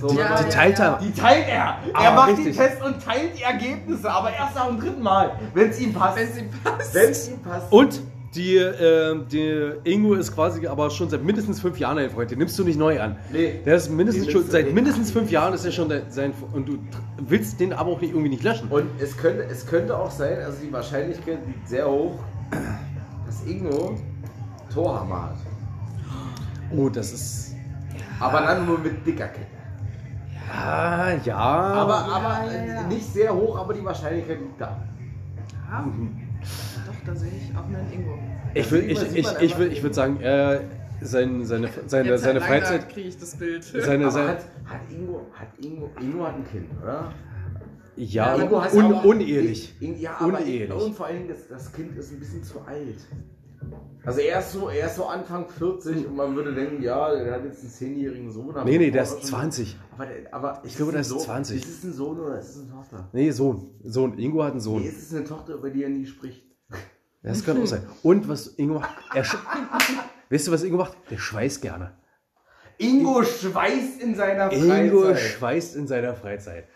[0.00, 0.98] So, Ja, Die teilt er.
[1.02, 1.78] Die teilt er.
[1.94, 2.46] Ah, er macht richtig.
[2.52, 5.94] die Tests und teilt die Ergebnisse, aber erst nach dem dritten Mal, wenn es ihm
[5.94, 6.18] passt.
[6.18, 6.94] Wenn sie passt.
[6.94, 7.72] Wenn es ihm passt.
[7.72, 8.00] Und
[8.34, 12.30] die, äh, die Ingo ist quasi aber schon seit mindestens fünf Jahren ein Freund.
[12.30, 13.16] Den nimmst du nicht neu an.
[13.32, 13.60] Nee.
[13.64, 16.76] Der ist mindestens schon, seit mindestens fünf Jahren ist er schon de- sein und du
[17.18, 18.68] willst den aber auch nicht, irgendwie nicht löschen.
[18.68, 22.16] Und es könnte, es könnte auch sein, also die Wahrscheinlichkeit liegt sehr hoch,
[23.24, 23.96] dass Ingo
[24.74, 25.36] Torhammer hat.
[26.76, 27.45] Oh, das ist.
[28.20, 29.46] Aber dann nur mit dicker Kette.
[30.50, 31.36] Ah, ja.
[31.36, 32.80] Aber, aber ja, ja.
[32.82, 34.80] äh, nicht sehr hoch, aber die Wahrscheinlichkeit liegt da.
[35.68, 35.84] Ja.
[36.86, 38.18] Doch, da sehe ich auch einen Ingo.
[38.54, 40.60] ich würde ich, ich, ich würd, ich würd sagen, äh,
[41.00, 42.88] sein, seine, seine, Jetzt seine Freizeit.
[42.88, 43.64] kriege ich das Bild.
[43.64, 47.12] Seine, Aber seine, hat, hat Ingo, hat Ingo, Ingo hat ein Kind, oder?
[47.96, 49.74] ja, hat un, unehelich.
[49.80, 50.72] In, ja, aber Unehelich.
[50.72, 52.98] Und vor allem, das, das Kind ist ein bisschen zu alt.
[54.04, 57.34] Also er ist so, er ist so Anfang 40 und man würde denken, ja, der
[57.34, 58.54] hat jetzt einen 10-jährigen Sohn.
[58.64, 59.76] Nee, nee, der ist er schon- 20.
[59.98, 61.56] Aber, aber Ich glaube, der ist Sohn- 20.
[61.62, 63.08] Ist es ein Sohn oder ist es eine Tochter?
[63.12, 63.70] Nee, Sohn.
[63.82, 64.16] Sohn.
[64.18, 64.82] Ingo hat einen Sohn.
[64.82, 66.44] Nee, ist es eine Tochter, über die er nie spricht?
[67.24, 67.82] Das könnte auch sein.
[68.04, 69.24] Und was Ingo macht, er
[70.30, 70.96] weißt du, was Ingo macht?
[71.10, 71.92] Der schweißt gerne.
[72.78, 75.18] Ingo schweißt in seiner Ingo Freizeit.
[75.18, 76.68] schweißt in seiner Freizeit.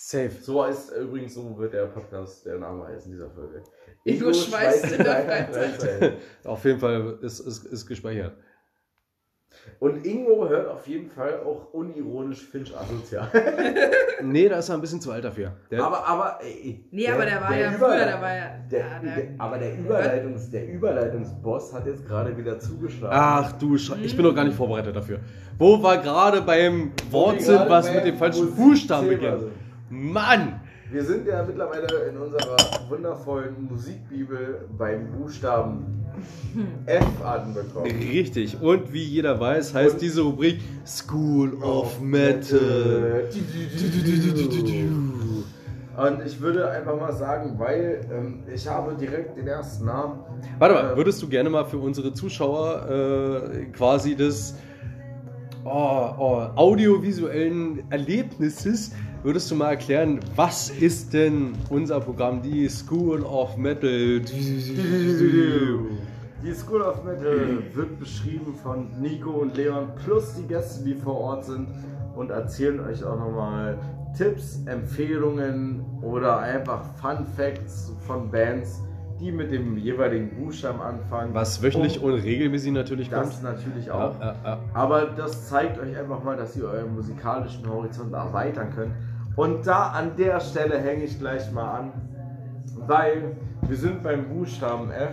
[0.00, 0.30] Safe.
[0.40, 3.64] So ist übrigens, so wird der Podcast, der Name heißen dieser Folge.
[4.04, 6.12] Ingo schweißt in der Freizeit.
[6.44, 8.34] Auf jeden Fall ist, ist, ist gespeichert.
[9.80, 13.28] Und Ingo hört auf jeden Fall auch unironisch Finch asozial.
[14.20, 15.52] Nee, da ist er ein bisschen zu alt dafür.
[15.70, 18.78] Der, aber, aber, ey, Nee, aber der war ja Überle- früher, der war ja- Der,
[18.80, 23.14] ja, der- der, aber der, Überleitungs, der Überleitungsboss hat jetzt gerade wieder zugeschlagen.
[23.16, 25.20] Ach du Sch ich bin doch gar nicht vorbereitet dafür.
[25.56, 29.42] Wo wir gerade beim Wort sind, gerade was beim mit dem falschen Buchstaben beginnt.
[29.90, 30.60] Mann!
[30.90, 32.56] Wir sind ja mittlerweile in unserer
[32.88, 35.84] wundervollen Musikbibel beim Buchstaben
[36.86, 37.86] F anbekommen.
[37.90, 38.60] Richtig.
[38.60, 43.28] Und wie jeder weiß, heißt Und- diese Rubrik School of Metal.
[45.96, 50.20] Und ich würde einfach mal sagen, weil ähm, ich habe direkt den ersten Namen.
[50.58, 54.54] Warte mal, Äh, würdest du gerne mal für unsere Zuschauer äh, quasi des
[55.64, 58.92] oh, oh, audiovisuellen Erlebnisses,
[59.28, 64.20] würdest du mal erklären, was ist denn unser Programm, die School of Metal?
[64.20, 64.24] Die
[66.54, 71.44] School of Metal wird beschrieben von Nico und Leon plus die Gäste, die vor Ort
[71.44, 71.68] sind
[72.16, 73.76] und erzählen euch auch nochmal
[74.16, 78.80] Tipps, Empfehlungen oder einfach Fun Facts von Bands,
[79.20, 81.34] die mit dem jeweiligen Buchstaben anfangen.
[81.34, 83.42] Was wöchentlich Und und regelmäßig natürlich das kommt.
[83.42, 84.18] natürlich auch.
[84.18, 84.58] Ja, ja, ja.
[84.72, 88.92] Aber das zeigt euch einfach mal, dass ihr euren musikalischen Horizont erweitern könnt.
[89.38, 91.92] Und da an der Stelle hänge ich gleich mal an,
[92.88, 93.36] weil
[93.68, 95.12] wir sind beim Buchstaben F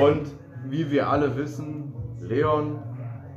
[0.00, 0.28] und
[0.70, 2.78] wie wir alle wissen, Leon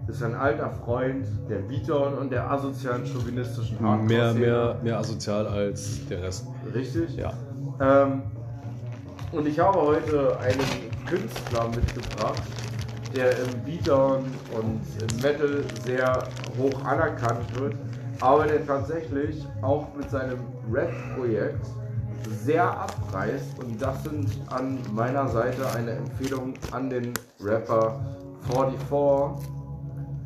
[0.07, 4.07] ist ein alter Freund der Beatdown und der asozialen chauvinistischen Hardcore.
[4.07, 6.45] Mehr, mehr, mehr asozial als der Rest.
[6.75, 7.17] Richtig?
[7.17, 7.33] Ja.
[7.81, 8.21] Ähm,
[9.31, 10.61] und ich habe heute einen
[11.07, 12.43] Künstler mitgebracht,
[13.15, 16.19] der im Beatdown und im Metal sehr
[16.55, 17.73] hoch anerkannt wird,
[18.19, 20.39] aber der tatsächlich auch mit seinem
[20.71, 21.65] Rap-Projekt
[22.43, 23.59] sehr abreißt.
[23.59, 27.99] Und das sind an meiner Seite eine Empfehlung an den Rapper
[28.51, 29.47] 44,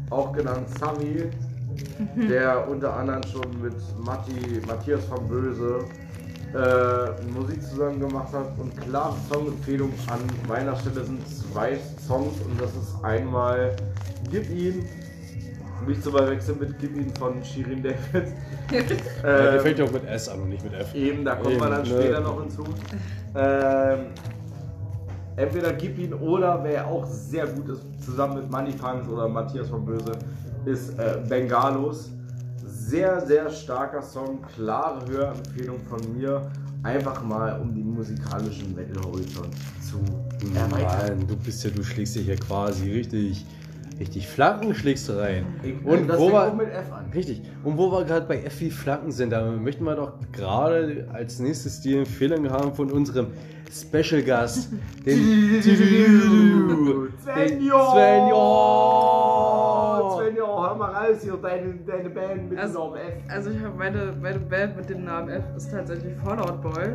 [0.10, 1.30] auch genannt Sami,
[2.15, 5.86] der unter anderem schon mit Matti, Matthias von Böse
[6.54, 8.58] äh, Musik zusammen gemacht hat.
[8.58, 13.75] Und klare Songempfehlung an meiner Stelle sind zwei Songs und das ist einmal
[14.30, 14.88] Gib ihn,
[15.88, 17.98] nicht zu verwechseln mit Gib ihn von Shirin David.
[18.72, 18.84] Äh,
[19.24, 20.96] der Ähm, fängt ja auch mit S an und nicht mit F.
[20.96, 22.02] Eben, da kommt man dann Eben, ne.
[22.02, 22.63] später noch hinzu.
[23.36, 24.00] Ähm,
[25.36, 29.67] entweder Gib ihn oder wer auch sehr gut ist, zusammen mit Money Funks oder Matthias
[29.70, 30.13] von Böse,
[30.65, 32.10] ist äh, Bengalos.
[32.65, 36.50] Sehr, sehr starker Song, klare Hörempfehlung von mir.
[36.84, 40.00] Einfach mal, um den musikalischen Metal-Horizont zu
[40.56, 41.17] erweitern.
[41.20, 43.46] Mann, du bist ja, du schlägst dich ja quasi richtig,
[43.99, 45.45] richtig Flanken schlägst du rein.
[45.63, 47.06] Ich, Und das wo fängt wir, auch mit F an.
[47.13, 47.41] richtig.
[47.63, 51.39] Und wo wir gerade bei F wie Flanken sind, da möchten wir doch gerade als
[51.39, 53.27] nächstes die Empfehlung haben von unserem
[53.71, 54.69] Special Gast,
[55.06, 57.08] den Svenjo!
[58.82, 60.17] Svenjo!
[60.17, 63.13] Svenjo, hör mal raus hier, deine, deine Band mit Also- dem Namen F.
[63.30, 66.93] Also ich habe meine, meine Band mit dem Namen F ist tatsächlich Fallout Boy.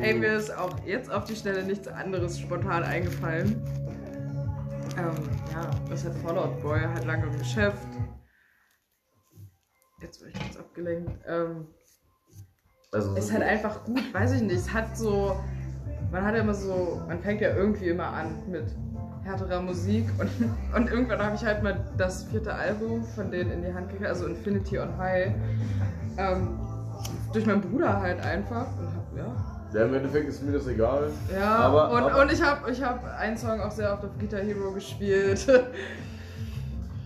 [0.00, 3.60] Ey, mir ist auch jetzt auf die Schnelle nichts anderes spontan eingefallen.
[4.96, 5.14] Ähm,
[5.52, 7.86] ja, ist halt Fallout Boy, halt lange im Geschäft.
[10.00, 11.12] Jetzt bin ich ganz abgelenkt.
[11.26, 11.66] Ähm,
[12.92, 14.56] Also, ist halt einfach gut, weiß ich nicht.
[14.56, 15.38] Es hat so.
[16.10, 17.02] Man hat ja immer so.
[17.06, 18.64] Man fängt ja irgendwie immer an mit
[19.24, 20.30] härterer Musik und,
[20.74, 24.08] und irgendwann habe ich halt mal das vierte Album von denen in die Hand gekriegt,
[24.08, 25.34] also Infinity on High.
[26.16, 26.58] Ähm,
[27.32, 28.66] durch meinen Bruder halt einfach.
[28.78, 29.16] Und hab,
[29.74, 29.78] ja.
[29.80, 31.10] ja, im Endeffekt ist mir das egal.
[31.34, 34.10] Ja, Aber- und, aber- und ich habe ich hab einen Song auch sehr oft auf
[34.18, 35.46] Guitar Hero gespielt.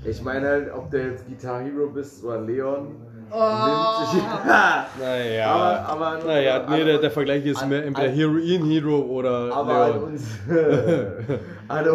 [0.07, 2.95] Ich meine halt, ob der jetzt Guitar Hero bist oder Leon.
[3.31, 3.37] Oh.
[3.65, 4.23] nimmt sich.
[5.01, 5.47] Naja.
[5.51, 9.51] Aber- aber- naja, nee, aber- der, der Vergleich ist an- mehr entweder an- Heroin-Hero oder
[9.55, 10.05] Aber an Leon.
[10.05, 10.23] uns.
[11.69, 11.87] an,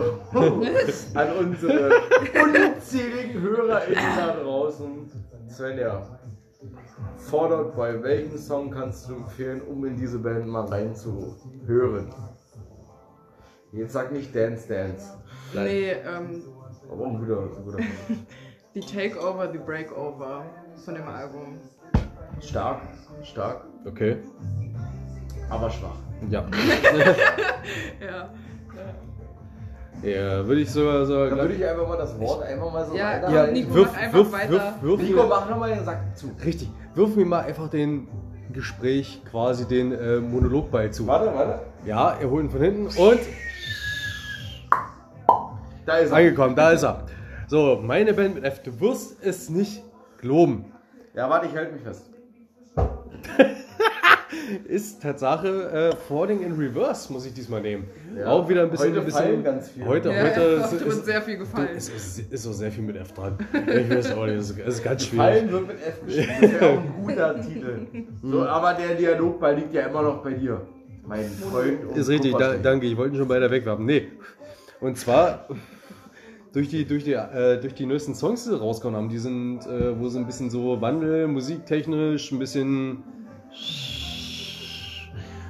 [1.14, 1.90] an unsere
[2.74, 4.88] unzähligen HörerInnen da draußen.
[5.48, 6.02] Svenja,
[7.18, 12.14] fordert bei welchem Song kannst du empfehlen, um in diese Band mal reinzuhören?
[13.72, 15.18] Jetzt sag nicht Dance Dance.
[15.54, 16.44] nee, ähm,
[16.92, 17.78] Aber ein guter, ein guter.
[18.74, 20.46] The Takeover, The Breakover
[20.86, 21.60] von dem Album.
[22.42, 22.82] Stark,
[23.24, 24.18] stark, Okay.
[25.50, 25.96] aber schwach.
[26.30, 26.46] Ja.
[28.00, 28.30] Ja.
[30.02, 31.30] Ja, würde ich sogar sogar.
[31.30, 33.30] Dann würde ich einfach mal das Wort einfach mal so Ja, weiter.
[33.32, 34.52] ja, Nico, wirf, mach einfach wirf, weiter.
[34.52, 36.32] wirf, wirf, Nico, mach nochmal den Sack zu.
[36.46, 38.08] richtig, wirf mir mal einfach den
[38.54, 41.06] Gespräch quasi den äh, Monologball zu.
[41.08, 41.60] Warte, warte.
[41.86, 43.20] Ja, er holt ihn von hinten und
[45.86, 46.18] Da ist er.
[46.18, 47.06] angekommen, da ist er.
[47.48, 49.82] So, meine Band mit F, du wirst es nicht
[50.20, 50.66] glauben.
[51.16, 52.06] Ja, warte, ich halte mich fest.
[54.68, 57.86] Ist Tatsache äh, Falling in Reverse, muss ich diesmal nehmen.
[58.18, 58.28] Ja.
[58.28, 58.90] Auch wieder ein bisschen.
[58.92, 59.86] Heute ein bisschen fallen ganz viele.
[59.86, 61.70] Heute, Ja, heute ja, ist, ist, sehr viel gefallen.
[61.76, 63.38] ist, ist, ist auch sehr viel mit F dran.
[63.54, 65.26] Ich weiß auch nicht, es ist, es ist ganz schwierig.
[65.26, 66.28] Fallen wird mit F geschrieben.
[66.42, 67.88] Das wäre auch ein guter Titel.
[68.22, 70.62] So, aber der Dialogball liegt ja immer noch bei dir.
[71.08, 71.86] Mein Freund.
[71.86, 73.86] und Ist richtig, da, danke, ich wollte ihn schon beide wegwerfen.
[73.86, 74.10] Nee.
[74.80, 75.48] Und zwar
[76.54, 79.62] durch die, durch die, äh, durch die neuesten Songs, die sie rausgekommen haben, die sind,
[79.66, 83.04] äh, wo sie ein bisschen so Wandel, musiktechnisch, ein bisschen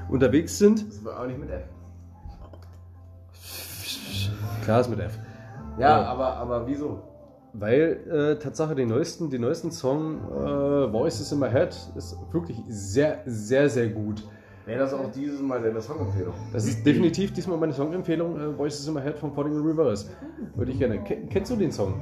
[0.10, 0.88] unterwegs sind.
[0.88, 1.64] Das war auch nicht mit F.
[4.64, 5.18] Klar ist mit F.
[5.78, 6.04] Ja, Ja.
[6.06, 7.02] aber, aber wieso?
[7.54, 12.58] Weil äh, Tatsache den neuesten, den neuesten Song äh, Voices in My Head ist wirklich
[12.68, 14.24] sehr, sehr, sehr gut.
[14.68, 16.34] Wäre das auch dieses Mal deine Songempfehlung?
[16.54, 20.12] Das ist definitiv diesmal meine Songempfehlung, äh, Voices in My Head von Falling in Reverse.
[20.56, 21.00] Würde ich gerne.
[21.04, 21.96] Ken, kennst du den Song?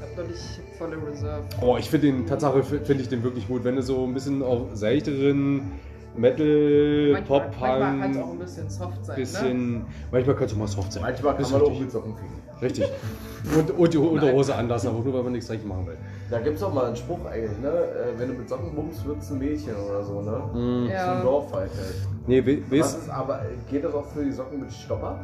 [0.00, 1.42] Hab noch nicht volle Reserve.
[1.60, 3.64] Oh, ich finde den, Tatsache finde ich den wirklich gut.
[3.64, 5.72] Wenn du so ein bisschen auf seichteren
[6.16, 9.16] Metal, Manchmal, Pop, manchmal kann es auch Punk, ein bisschen soft sein.
[9.16, 9.20] Ne?
[9.22, 9.86] bisschen.
[10.12, 11.02] Manchmal kannst du mal soft sein.
[11.02, 11.80] Manchmal kann man auch richtig.
[11.80, 12.42] mit Socken ficken.
[12.62, 12.88] Richtig.
[13.58, 15.98] Und, und die Unterhose anlassen, aber nur weil man nichts recht machen will.
[16.30, 17.68] Da gibt es auch mal einen Spruch eigentlich, ne?
[17.68, 20.42] Äh, Wenn du mit Socken bummst, wird's ein Mädchen oder so, ne?
[20.54, 20.86] Mhm.
[20.86, 21.16] So Ja.
[21.18, 21.94] ein Dorffight halt.
[22.26, 25.20] Nee, we- weißt ist aber, geht das auch für die Socken mit Stopper?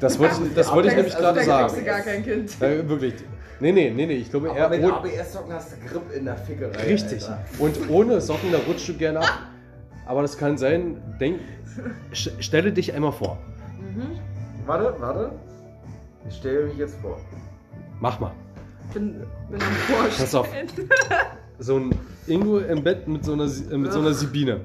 [0.00, 1.74] das wollte ich, das wollte ich nämlich Also, gerade sagen.
[1.78, 2.60] du gar kein Kind.
[2.60, 3.14] Ja, wirklich.
[3.60, 4.12] Nee, nee, nee, nee.
[4.14, 6.82] Ich glaube Aber eher mit ABS-Socken hast du Grip in der Fickerei.
[6.88, 7.22] Richtig.
[7.22, 7.38] Alter.
[7.58, 9.38] Und ohne Socken, da rutscht du gerne ab.
[10.06, 11.40] Aber das kann sein, denk,
[12.12, 13.38] st- stelle dich einmal vor.
[14.66, 15.32] Warte, warte.
[16.28, 17.18] Ich stelle mich jetzt vor.
[18.00, 18.32] Mach mal.
[18.92, 20.46] Bin, bin am Pass auf.
[20.48, 20.68] Vorstellen.
[21.62, 21.90] So ein
[22.26, 24.62] Ingo im Bett mit so einer, äh, mit so einer Sibine.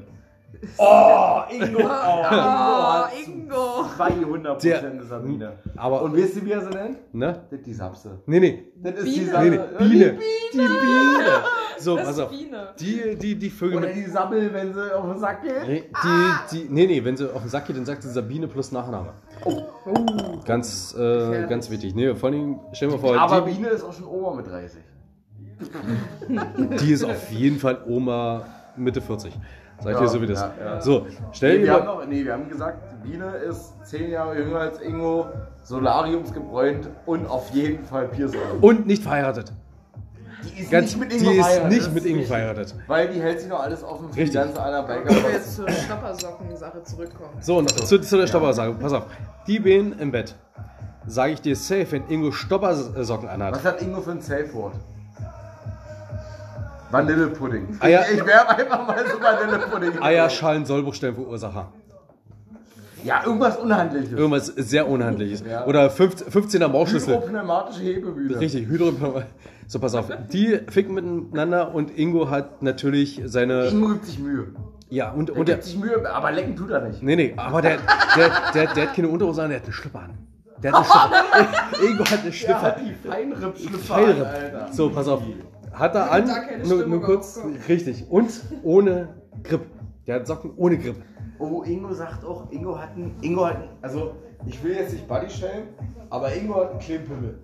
[0.78, 1.80] Oh, Ingo!
[1.84, 3.86] Oh, Oh, Ingo.
[3.96, 5.54] 200 Der- Sabine.
[5.76, 7.14] Aber, Und wisst ihr, wie er sie nennt?
[7.14, 7.42] ne?
[7.50, 8.20] Das ist die Sapse.
[8.26, 8.64] Nee, nee.
[8.78, 9.16] Das ist Biene.
[9.16, 9.50] die Nee, Sapse.
[9.50, 9.88] nee.
[9.90, 10.18] Biene.
[10.54, 11.26] Die Biene.
[11.78, 12.30] So, Das pass auf.
[12.30, 12.70] Biene.
[12.80, 13.96] Die, die, die Vögel Oder mit.
[13.98, 15.68] die Sammel, wenn sie auf den Sack geht.
[15.68, 18.48] Nee, die, die, nee, nee, wenn sie auf den Sack geht, dann sagt sie Sabine
[18.48, 19.14] plus Nachname.
[19.44, 19.62] Oh.
[20.46, 21.94] Ganz, äh, ganz wichtig.
[21.94, 24.48] Nee, vor allem, stell dir mal vor, Aber die, Biene ist auch schon Oma mit
[24.48, 24.80] 30.
[26.82, 28.46] die ist auf jeden Fall Oma
[28.78, 29.34] Mitte 40.
[29.80, 30.40] Sag ich Ja, dir so wie das.
[30.42, 30.82] ja, ja.
[30.82, 34.38] So, stell Nee, dir wir haben noch, nee, wir haben gesagt, Biene ist 10 Jahre
[34.38, 35.28] jünger als Ingo,
[35.64, 38.40] Solariums gebräunt und auf jeden Fall Piercing.
[38.62, 39.52] Und nicht verheiratet.
[40.44, 42.76] Die ist Ganz, nicht mit die Ingo ist verheiratet, nicht das mit ist Ingo verheiratet.
[42.88, 44.32] Weil die hält sich noch alles offen für Richtig.
[44.32, 47.32] die ganze anderen Wenn wir jetzt zur Stoppersocken-Sache zurückkommen.
[47.42, 48.74] So, und zu, zu der Stoppersache.
[48.74, 49.06] Pass auf.
[49.48, 50.36] Die Beine im Bett.
[51.08, 53.56] Sage ich dir safe, wenn Ingo Stoppersocken anhat.
[53.56, 54.74] Was hat Ingo für ein Safe-Wort?
[56.92, 57.78] Vanillepudding.
[57.80, 60.02] Eier- Ich, ich werbe einfach mal so Vanillepudding.
[60.02, 61.72] Eierschalen Sollbruchstellenverursacher.
[63.04, 64.12] Ja, irgendwas Unhandliches.
[64.14, 65.44] Irgendwas sehr Unhandliches.
[65.48, 65.66] Ja.
[65.68, 67.16] Oder 15, 15er Bauchschlüssel.
[67.18, 68.40] Hydropneumatische Hebebühne.
[68.40, 69.22] Richtig, Hydro.
[69.68, 70.10] So, pass auf.
[70.32, 73.68] Die ficken miteinander und Ingo hat natürlich seine.
[73.68, 74.48] Ingo gibt sich Mühe.
[74.90, 75.56] Ja, und, Der und der.
[75.56, 77.02] gibt sich Mühe, aber lecken tut er nicht.
[77.04, 77.78] Nee, nee, aber der,
[78.16, 80.12] der, der, der hat keine Unterhose an, der hat eine Schlüpper an.
[80.64, 81.86] Der hat eine Schlüpper.
[81.92, 82.62] Ingo hat eine Der Schlüpper.
[82.62, 84.26] hat die Feinripp-Schlüpfer, Feilripp.
[84.26, 84.68] Alter.
[84.72, 85.22] So, pass auf.
[85.78, 86.32] Hat er an,
[86.64, 88.06] nur, nur kurz, richtig.
[88.10, 88.30] Und
[88.64, 89.10] ohne
[89.44, 89.62] Grip.
[90.08, 90.96] Der hat Socken ohne Grip.
[91.38, 95.08] Oh, Ingo sagt auch, Ingo hat einen, Ingo hat einen, also ich will jetzt nicht
[95.08, 95.68] Buddy stellen,
[96.10, 97.40] aber Ingo hat einen Klemmpimmel.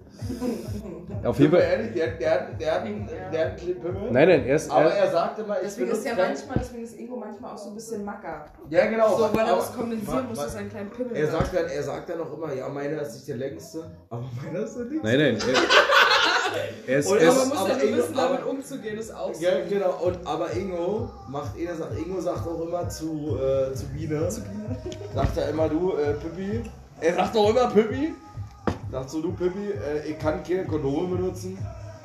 [1.23, 1.61] Auf jeden Fall.
[1.61, 4.11] ehrlich, der, der, der, hat einen, der hat einen Klemmpimmel.
[4.11, 4.71] Nein, nein, er ist.
[4.71, 7.57] Aber Er, er sagt immer, ich Deswegen ist ja manchmal, deswegen ist Ingo manchmal auch
[7.57, 8.45] so ein bisschen macker.
[8.69, 9.17] Ja, genau.
[9.17, 11.65] So, weil er aber- das kompensieren muss, dass er einen kleinen Pimmel Er sagt dann,
[11.65, 14.85] er sagt dann auch immer, ja, meiner ist nicht der längste, aber meiner ist der
[14.85, 15.07] dickste.
[15.07, 15.37] nein, nein.
[16.87, 17.07] Er, er ist.
[17.11, 19.43] Und Er Aber man ist muss aber ja wissen, damit umzugehen, ist auch so.
[19.43, 19.99] Ja, genau.
[20.03, 24.29] Und, aber Ingo macht eh, sagt, Ingo sagt auch immer zu, äh, zu Biene.
[25.15, 26.61] Sagt er immer, du, äh, Pippi.
[27.01, 28.13] Er sagt auch immer Pippi.
[28.91, 31.57] Sagt so, du Pippi, äh, ich kann keine Kondome benutzen,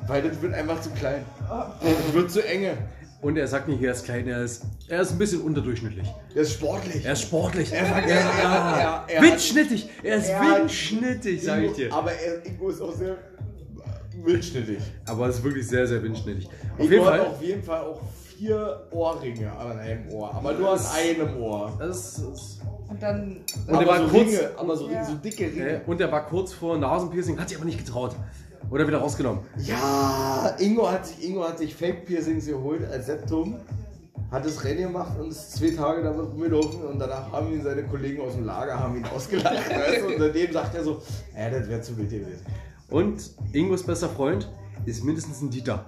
[0.07, 1.25] weil das wird einfach zu klein.
[1.49, 2.77] Das wird zu enge.
[3.21, 4.63] und er sagt nicht, er ist klein, er ist.
[4.87, 6.07] Er ist ein bisschen unterdurchschnittlich.
[6.33, 7.03] Der ist sportlich.
[7.05, 7.71] Er ist sportlich.
[7.73, 9.89] Er sagt, er, er, er, er, er Windschnittig!
[10.03, 11.93] Er ist Er hat- windschnittig, sag ich dir.
[11.93, 13.17] Aber er, Ingo ist auch sehr
[14.27, 14.77] wildschnittig.
[15.07, 16.47] Aber er ist wirklich sehr, sehr windschnittig.
[16.77, 17.27] Auf Ingo jeden hat Fall.
[17.27, 18.01] auf jeden Fall auch
[18.37, 21.73] vier Ohrringe an einem Ohr, aber nur an einem Ohr.
[21.79, 23.37] Das ist, Und dann.
[23.67, 25.03] Und aber er war so kurz- Ringe, aber so, Ja.
[25.03, 25.81] so dicke Ringe.
[25.87, 28.15] und er war kurz vor Nasenpiercing, hat sich aber nicht getraut.
[28.69, 29.41] Oder wieder rausgenommen.
[29.57, 33.55] Ja, Ingo hat sich, Ingo hat sich Fake Piercings geholt als Septum,
[34.29, 37.83] hat das Rennen gemacht und ist zwei Tage damit rumgelaufen und danach haben ihn seine
[37.83, 39.55] Kollegen aus dem Lager haben ihn ausgelacht.
[39.69, 40.07] weißt du?
[40.07, 41.01] Und seitdem sagt er so,
[41.35, 42.45] ja, das wäre zu wild gewesen.
[42.89, 44.49] Und Ingos bester Freund
[44.85, 45.85] ist mindestens ein Dieter.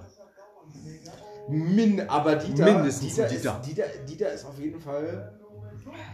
[1.48, 3.56] Min, aber Dieter, Mindestens Dieter, ein Dieter.
[3.60, 5.32] Ist, Dieter, Dieter ist auf jeden Fall.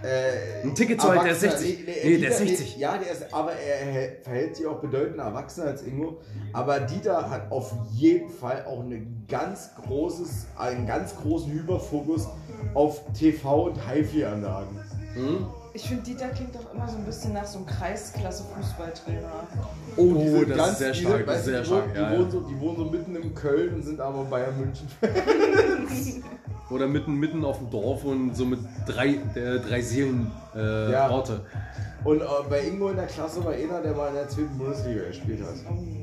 [0.03, 1.69] Äh, Ein Ticket zu alt, der ist erwachsener.
[1.69, 1.87] 60.
[1.87, 2.77] Nee, der ist Dieter- 60.
[2.79, 6.21] ja, der ist, aber er verhält sich auch bedeutend erwachsener als Ingo.
[6.55, 12.29] Aber Dieter hat auf jeden Fall auch eine ganz großes, einen ganz großen Hyperfokus
[12.75, 14.79] auf TV und HiFi-Anlagen.
[15.77, 19.29] Ich finde, Dieter klingt auch immer so ein bisschen nach so einem Kreisklasse-Fußballtrainer.
[19.99, 22.19] Oh, diese das ist sehr stark, ist sehr die stark, wohnen- ja, die, ja.
[22.19, 24.89] wohnen so, die wohnen so mitten im Köln und sind aber Bayern München.
[26.71, 31.11] Oder mitten, mitten auf dem Dorf und so mit drei, äh, drei Seelen äh, Ja.
[31.11, 31.45] Orte.
[32.05, 35.05] Und äh, bei Ingo in der Klasse war einer, der mal in der zweiten Bundesliga
[35.09, 35.57] gespielt hat.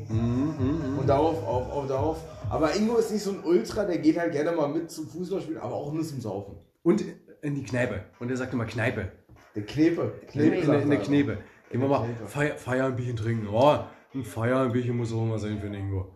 [0.10, 2.18] Mhm, Und darauf, auf, auf, darauf.
[2.50, 5.60] Aber Ingo ist nicht so ein Ultra, der geht halt gerne mal mit zum Fußballspielen,
[5.60, 6.56] aber auch nur zum Saufen.
[6.84, 7.04] Und
[7.42, 8.02] in die Kneipe.
[8.20, 9.12] Und er sagt immer Kneipe.
[9.56, 10.98] In, in der er.
[10.98, 11.38] Kneipe.
[11.72, 12.28] Gehen wir mal Kneipe.
[12.28, 13.48] Feier, Feier ein Bierchen trinken.
[13.52, 13.78] Oh,
[14.14, 16.08] ein Feier ein Bierchen muss auch mal sein für den Ingo.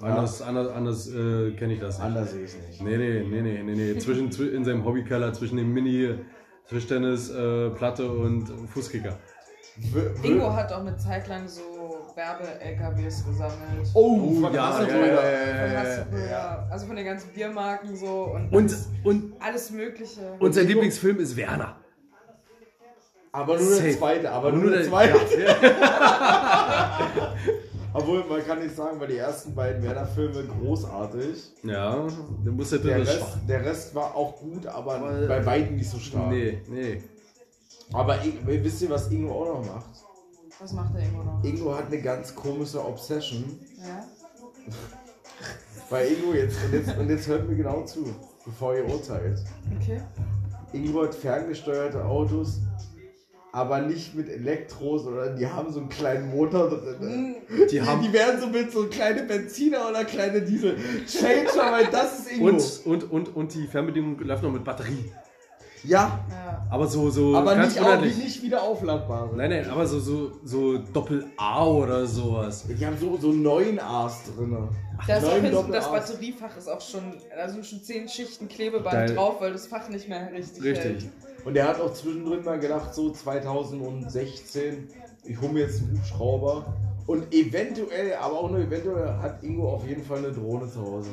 [0.00, 2.06] Anders, anders, anders äh, kenne ich das nicht.
[2.06, 2.82] Anders sehe ich es nicht.
[2.82, 3.98] Nee, nee, nee, nee, nee, nee.
[3.98, 6.14] Zwischen, zwi- in seinem Hobbykeller zwischen dem Mini,
[6.68, 9.16] Tischtennis, äh, Platte und Fußkicker.
[10.22, 11.60] Ingo hat auch eine Zeit lang so
[12.14, 13.88] Werbe-LKWs gesammelt.
[13.94, 15.22] Oh, Oh, von ja, Hasselbrüder.
[15.32, 16.66] ja, ja, ja, ja.
[16.70, 20.20] Also von den ganzen Biermarken so und, Und, alles, und, alles Mögliche.
[20.38, 21.76] und sein Ingo- Lieblingsfilm ist Werner.
[23.36, 23.82] Aber nur Safe.
[23.82, 25.18] der zweite, aber nur, der der- zweite.
[25.42, 26.98] Ja,
[27.92, 31.52] Obwohl, man kann nicht sagen, weil die ersten beiden Werder-Filme großartig.
[31.62, 32.06] ja
[32.44, 33.36] der muss der Der Rest, schwach.
[33.48, 36.28] der Rest war auch gut, aber, Aber- bei weitem nicht so stark.
[36.30, 37.02] Nee, nee.
[37.92, 39.86] Aber wisst ihr, was Ingo auch noch macht?
[40.60, 41.44] Was macht der Ingo noch?
[41.44, 43.44] Ingo hat eine ganz komische Obsession.
[43.78, 44.04] Ja?
[45.90, 48.04] Bei Ingo jetzt, und jetzt, und jetzt hört mir genau zu,
[48.44, 49.38] bevor ihr urteilt.
[49.80, 50.00] Okay.
[50.72, 52.58] Ingo hat ferngesteuerte Autos,
[53.56, 57.36] aber nicht mit Elektro, sondern die haben so einen kleinen Motor drin.
[57.48, 60.76] Die Die, haben die werden so mit so kleine Benziner oder kleine Diesel.
[61.06, 62.48] Changer, weil das ist Ingo.
[62.48, 65.10] und, und, und, und die Fernbedienung läuft noch mit Batterie.
[65.84, 66.66] ja, Ja.
[66.70, 68.16] Aber so, so aber ganz nicht, auch, monatlich.
[68.18, 69.34] nicht wieder aufladbare.
[69.36, 72.64] Nein, nein, aber so, so, so Doppel-A oder sowas.
[72.68, 74.54] Die haben so, so neun A's drin.
[75.06, 75.90] Das, ist auch das.
[75.90, 79.14] Batteriefach ist auch schon, da sind schon zehn Schichten Klebeband Geil.
[79.14, 80.84] drauf, weil das Fach nicht mehr richtig, Richtig.
[80.84, 81.06] hält.
[81.46, 84.88] Und er hat auch zwischendrin mal gedacht, so 2016,
[85.24, 86.74] ich hole mir jetzt einen Hubschrauber.
[87.06, 91.10] Und eventuell, aber auch nur eventuell, hat Ingo auf jeden Fall eine Drohne zu Hause.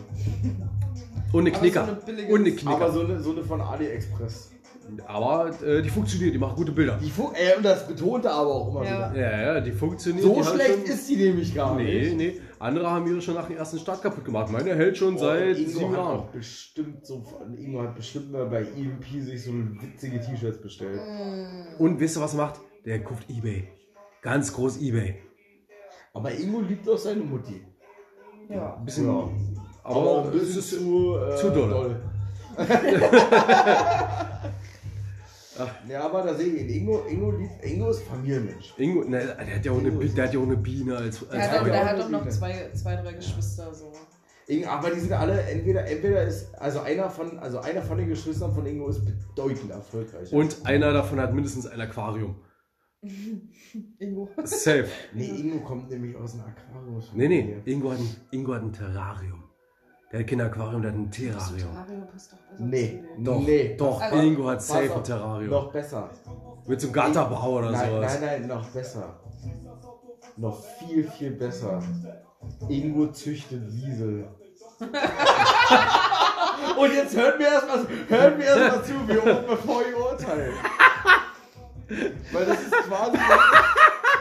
[1.31, 1.85] Und eine Aber Knicker.
[1.85, 2.75] so eine billige- und eine Knicker.
[2.75, 4.49] Aber so eine, so eine von AliExpress.
[5.05, 6.99] Aber äh, die funktioniert, die macht gute Bilder.
[7.01, 9.11] Die fu äh, und das betont er aber auch immer Ja.
[9.13, 9.21] wieder.
[9.21, 10.23] Ja, ja, die funktioniert.
[10.25, 12.17] So die schlecht schon, ist die nämlich gar Nee, nicht.
[12.17, 12.41] nee.
[12.63, 14.49] Andere haben ihre schon nach dem ersten Start kaputt gemacht.
[14.49, 16.23] Meine hält schon Oh, seit Ingo sieben Jahren.
[16.31, 17.21] bestimmt so,
[17.57, 21.01] Ingo hat bestimmt mal bei EMP sich so witzige T-Shirts bestellt.
[21.77, 22.61] Und wisst ihr, was er macht?
[22.85, 23.67] Der kauft Ebay.
[24.21, 25.15] Ganz groß Ebay.
[26.13, 27.65] Aber Ingo liebt auch seine Mutti.
[28.47, 28.77] Ja.
[28.77, 29.07] Ein bisschen.
[29.07, 29.29] Ja.
[29.83, 32.01] Aber, Aber ein es bisschen ist, zu, äh, zu doll.
[35.89, 36.69] Ja, aber da sehe ich ihn.
[36.81, 38.73] Ingo, Ingo, Ingo ist Familienmensch.
[38.77, 41.21] Ingo, ne, der hat ja auch eine, Bi- der hat ja auch eine Biene als,
[41.29, 41.67] als Der Freund.
[41.67, 41.85] der ja.
[41.85, 43.91] hat auch noch zwei, zwei, drei Geschwister so.
[44.47, 48.09] Ingo, aber die sind alle, entweder, entweder ist, also einer von, also einer von den
[48.09, 50.35] Geschwistern von Ingo ist bedeutend erfolgreicher.
[50.35, 52.35] Und einer davon hat mindestens ein Aquarium.
[53.99, 54.29] Ingo.
[54.43, 54.87] Safe.
[55.13, 57.01] Nee, Ingo kommt nämlich aus einem Aquarium.
[57.13, 59.42] Nee, nee, Ingo hat ein, Ingo hat ein Terrarium.
[60.13, 61.57] Der hat kein Aquarium, der hat ein Terrarium.
[61.73, 63.23] Terrarium passt doch besser Nee, zu.
[63.23, 63.75] Doch, nee.
[63.75, 65.49] doch, Also- Ingo hat safe ein Terrarium.
[65.49, 66.09] Noch besser.
[66.67, 68.19] Mit so einem Gatterbau oder Nein, sowas.
[68.21, 69.19] nein, nein, noch besser.
[70.37, 71.81] Noch viel, viel besser.
[72.69, 74.27] Ingo züchtet Wiesel.
[76.77, 80.51] Und jetzt hört mir erstmal hört mir erst mal zu, wie oben, bevor ich urteile.
[82.31, 83.17] Weil das ist quasi,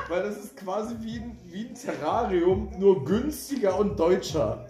[0.08, 4.66] weil das ist quasi wie ein, wie ein Terrarium, nur günstiger und deutscher.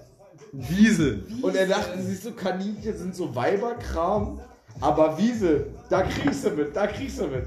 [0.53, 1.25] Wiesel.
[1.41, 4.41] Und er dachte sich so, Kaninchen sind so Weiberkram,
[4.81, 7.47] aber Wiesel, da kriegst du mit, da kriegst du mit.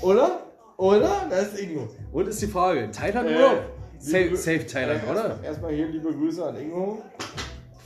[0.00, 0.42] Oder?
[0.76, 1.26] Oder?
[1.28, 1.88] Da ist Ingo.
[2.12, 3.62] Und ist die Frage, Thailand Äh, Urlaub?
[3.98, 5.24] Safe, safe Thailand, Äh, oder?
[5.24, 7.02] Erstmal, erstmal hier liebe Grüße an Ingo.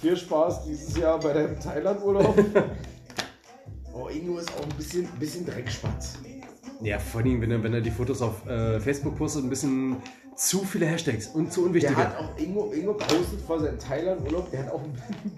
[0.01, 2.35] Viel Spaß dieses Jahr bei deinem Thailand-Urlaub.
[3.95, 6.19] oh, Ingo ist auch ein bisschen, bisschen Dreckspatz.
[6.83, 9.97] Ja, vor allem, wenn er, wenn er die Fotos auf äh, Facebook postet, ein bisschen
[10.49, 11.95] zu viele Hashtags und zu unwichtige.
[11.95, 14.81] Der hat auch, Ingo, Ingo postet vor seinem Thailand-Urlaub, der hat auch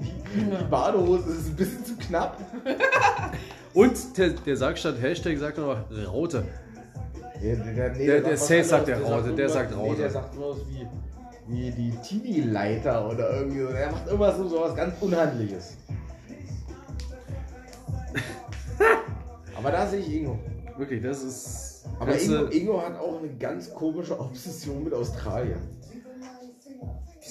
[0.00, 2.38] die, die Badehose, das ist ein bisschen zu knapp.
[3.74, 6.44] Und der, der sagt statt Hashtag, sagt er noch Raute.
[7.42, 9.90] Der, der, nee, Der- sagt der Safe sagt der Raute, der sagt Raute.
[9.90, 10.86] Nee, der sagt sowas wie,
[11.48, 13.68] wie die Teenie-Leiter oder irgendwie so.
[13.72, 15.76] Der macht immer so sowas ganz Unhandliches.
[19.56, 20.38] Aber da sehe ich Ingo.
[20.78, 21.73] Wirklich, das ist.
[21.98, 25.60] Aber Ingo, Ingo hat auch eine ganz komische Obsession mit Australien.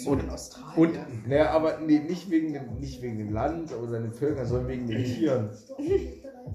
[0.06, 0.78] und, in Australien.
[0.78, 4.67] und Naja, aber nee, nicht, wegen dem, nicht wegen dem Land oder seinen Völkern, sondern
[4.69, 5.49] wegen den Tieren.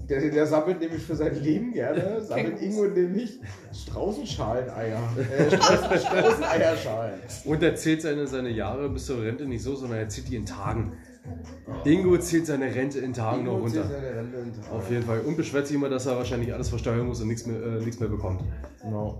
[0.07, 3.39] Der, der sammelt nämlich für sein Leben gerne, sammelt Ingo nämlich
[3.73, 4.99] Straußenschalen-Eier.
[5.37, 7.19] Äh, Straußen, Straußeneierschalen.
[7.45, 10.35] Und er zählt seine, seine Jahre bis zur Rente nicht so, sondern er zählt die
[10.35, 10.93] in Tagen.
[11.85, 13.83] Ingo zählt seine Rente in Tagen noch Ingo runter.
[13.83, 14.75] seine Rente in Tagen.
[14.77, 15.21] Auf jeden Fall.
[15.21, 17.99] Und beschwert sich immer, dass er wahrscheinlich alles versteuern muss und nichts mehr, äh, nichts
[17.99, 18.41] mehr bekommt.
[18.81, 19.17] Genau.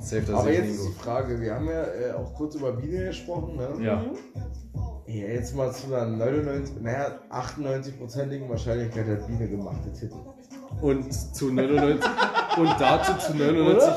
[0.00, 0.88] Safe, das Aber ist jetzt ist Ingo.
[0.90, 3.68] die Frage, wir haben ja äh, auch kurz über Biene gesprochen, ne?
[3.84, 4.04] Ja.
[5.06, 10.18] Ja, jetzt mal zu einer 99, naja, 98-prozentigen Wahrscheinlichkeit hat Biene gemachte Titten.
[10.82, 12.04] Und zu 99.
[12.58, 13.88] und dazu zu 99.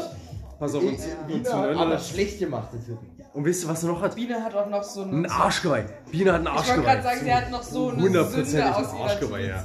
[0.61, 2.11] Pass auf, hat aber 99.
[2.13, 2.99] schlecht gemachte Titten.
[3.33, 4.13] Und wisst ihr, was er noch hat?
[4.15, 5.31] Biene hat auch noch so Ein eine.
[5.31, 5.85] Arschgeweih.
[6.11, 6.83] Biene hat ein Ich wollte Arschgeweih.
[6.93, 9.63] gerade sagen, sie hat noch so eine Sünde ein aus ihrer Arschgeweih, ja.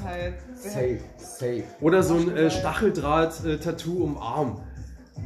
[0.55, 1.65] Safe, safe.
[1.83, 2.51] Oder so ein äh, Arschgeweih.
[2.61, 4.61] Stacheldraht-Tattoo um Arm.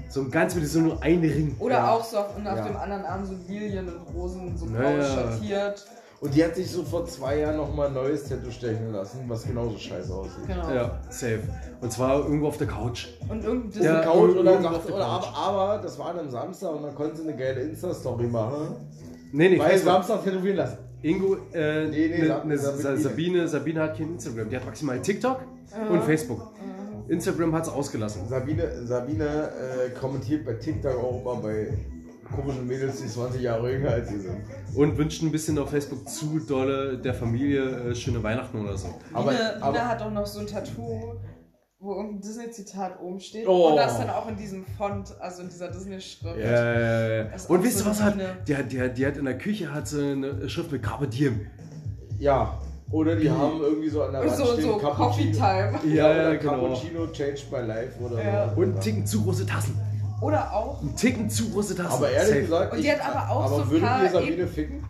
[0.09, 1.55] So ein ganz mit so nur ein Ring.
[1.61, 1.91] Oder Ja.
[1.93, 2.65] auch so auf, und auf Ja.
[2.65, 5.05] dem anderen Arm so Lilien und Rosen, so blau Naja.
[5.05, 5.87] schattiert.
[6.21, 9.45] Und die hat sich so vor zwei Jahren nochmal ein neues Tattoo stechen lassen, was
[9.47, 10.47] genauso scheiße aussieht.
[10.47, 10.71] Genau.
[10.71, 11.41] Ja, safe.
[11.81, 13.07] Und zwar irgendwo auf der Couch.
[13.29, 15.27] Und irgendein Ja, Couch und dann irgendwo auf sagt, der oder, Couch.
[15.35, 15.37] aber,
[15.73, 18.77] aber das war dann Samstag und dann konnte sie eine geile Insta-Story machen.
[19.33, 19.79] Nee, nee, Weil.
[19.79, 20.77] Samstag tätowieren lassen.
[21.03, 22.83] Ingo, äh, Nee, nee, ne, ne, Sabine.
[22.83, 24.51] Sa- Sabine, Sabine hat kein Instagram.
[24.51, 25.41] Die hat maximal TikTok
[25.91, 26.51] und Facebook.
[27.09, 28.29] Instagram hat es ausgelassen.
[28.29, 31.69] Sabine, Sabine äh, kommentiert bei TikTok auch immer bei
[32.35, 34.37] komischen Mädels, die 20 Jahre jünger als sie sind.
[34.75, 38.89] Und wünscht ein bisschen auf Facebook zu dolle der Familie äh, schöne Weihnachten oder so.
[39.13, 41.15] Aber, Biene, Biene aber hat auch noch so ein Tattoo,
[41.79, 43.47] wo irgendein Disney-Zitat oben steht.
[43.49, 43.71] Oh.
[43.71, 46.39] Und das dann auch in diesem Font, also in dieser Disney-Schrift.
[46.39, 48.15] Ja, ja, ja, Und wisst ihr so was hat?
[48.47, 51.09] Die, hat- die, hat- die hat in der Küche hat sie eine Schrift mit Carpe
[51.09, 51.47] Diem.
[52.19, 52.59] ja,
[52.93, 55.79] oder die haben irgendwie so an der Wand So, stehen so Coffee Time.
[55.87, 56.53] Ja, Ja, ja, oder genau.
[56.75, 58.53] Cappuccino changed my life oder Ja.
[58.53, 58.61] so.
[58.61, 59.81] Und Ticken zu große Tassen.
[60.21, 60.83] Oder auch.
[60.83, 61.93] Ein Ticken zu große Tassen.
[61.93, 62.41] Aber ehrlich Safe.
[62.43, 64.85] gesagt, Und die ich- hat aber auch aber so ein würdet paar ihr Sabine ficken?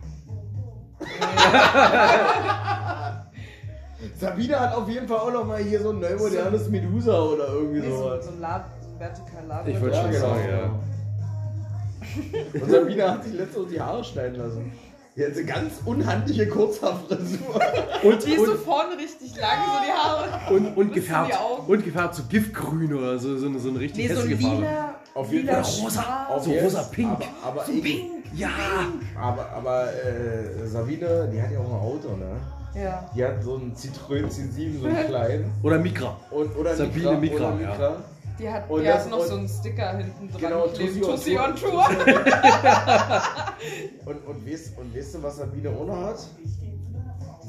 [4.19, 7.79] Sabine hat auf jeden Fall auch noch mal hier so ein neumodernes Medusa oder irgendwie
[7.81, 8.25] Nee, so, sowas.
[8.25, 8.65] so ein Lab,
[8.97, 9.67] vertikal Lab.
[9.67, 10.73] Ich wollte schon sagen, ja.
[12.61, 14.71] Und Sabine hat sich letztens die Haare schneiden lassen.
[15.15, 17.61] Die hat eine ganz unhandliche Kurzhaarfrisur.
[18.03, 20.53] Und, Die ist so und, vorne richtig lang, so die Haare.
[20.55, 21.37] und, und, gefärbt.
[21.67, 24.95] Und gefärbt so Giftgrün oder so, so, eine, so eine richtig Nee, so lila.
[25.13, 26.27] Auf jeden Fall rosa.
[26.29, 27.09] Auf So jetzt, rosa-pink.
[27.43, 28.11] Aber, aber, So ich- pink.
[28.33, 28.47] Ja!
[29.19, 32.37] aber, aber äh, Sabine, die hat ja auch ein Auto, ne?
[32.81, 33.09] Ja.
[33.13, 35.51] Die hat so einen Citroën C7, so einen kleinen.
[35.63, 36.15] Oder Mikra.
[36.29, 37.69] Und, oder Sabine Micra, oder ja.
[37.71, 37.95] Micra.
[38.39, 40.39] Die hat, Und die das- hat noch und- so einen Sticker hinten dran.
[40.41, 40.67] Genau.
[40.67, 41.55] Tussi Tussi on.
[41.57, 41.85] Tour.
[44.05, 46.17] Und, und, weißt, und weißt du, was Sabine ohne hat?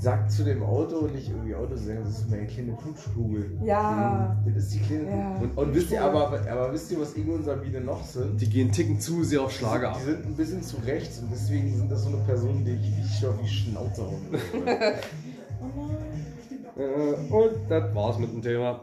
[0.02, 3.56] Sagt zu dem Auto nicht irgendwie Auto sagen, das ist meine kleine Knutschkugel.
[3.64, 4.36] Ja.
[4.44, 5.08] Das ist die kleine.
[5.08, 5.36] Ja.
[5.40, 8.40] Und, und wisst ihr aber, aber wisst ihr, was Ingo und Sabine noch sind?
[8.40, 9.98] Die gehen Ticken zu sehr auf Schlager ab.
[10.00, 12.98] Die sind ein bisschen zu rechts und deswegen sind das so eine Person, die ich
[12.98, 14.94] richtig auf die Schnauze hauen würde.
[16.76, 18.80] Äh, Und das war's mit dem Thema.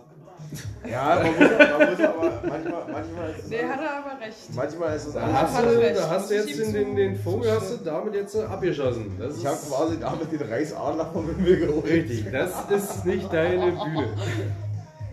[0.89, 3.50] Ja, man muss, man muss aber manchmal, manchmal ist es.
[3.50, 4.38] Nee, hat er aber recht.
[4.56, 5.41] Manchmal ist es anders.
[5.54, 6.00] Hast du, recht.
[6.00, 9.16] da hast du jetzt den, den, den Vogel hast du damit jetzt abgeschossen.
[9.20, 11.86] Das Ich habe quasi damit den Reichsadler vom Himmel geholt.
[11.86, 12.26] richtig.
[12.32, 14.08] Das ist nicht deine Bühne.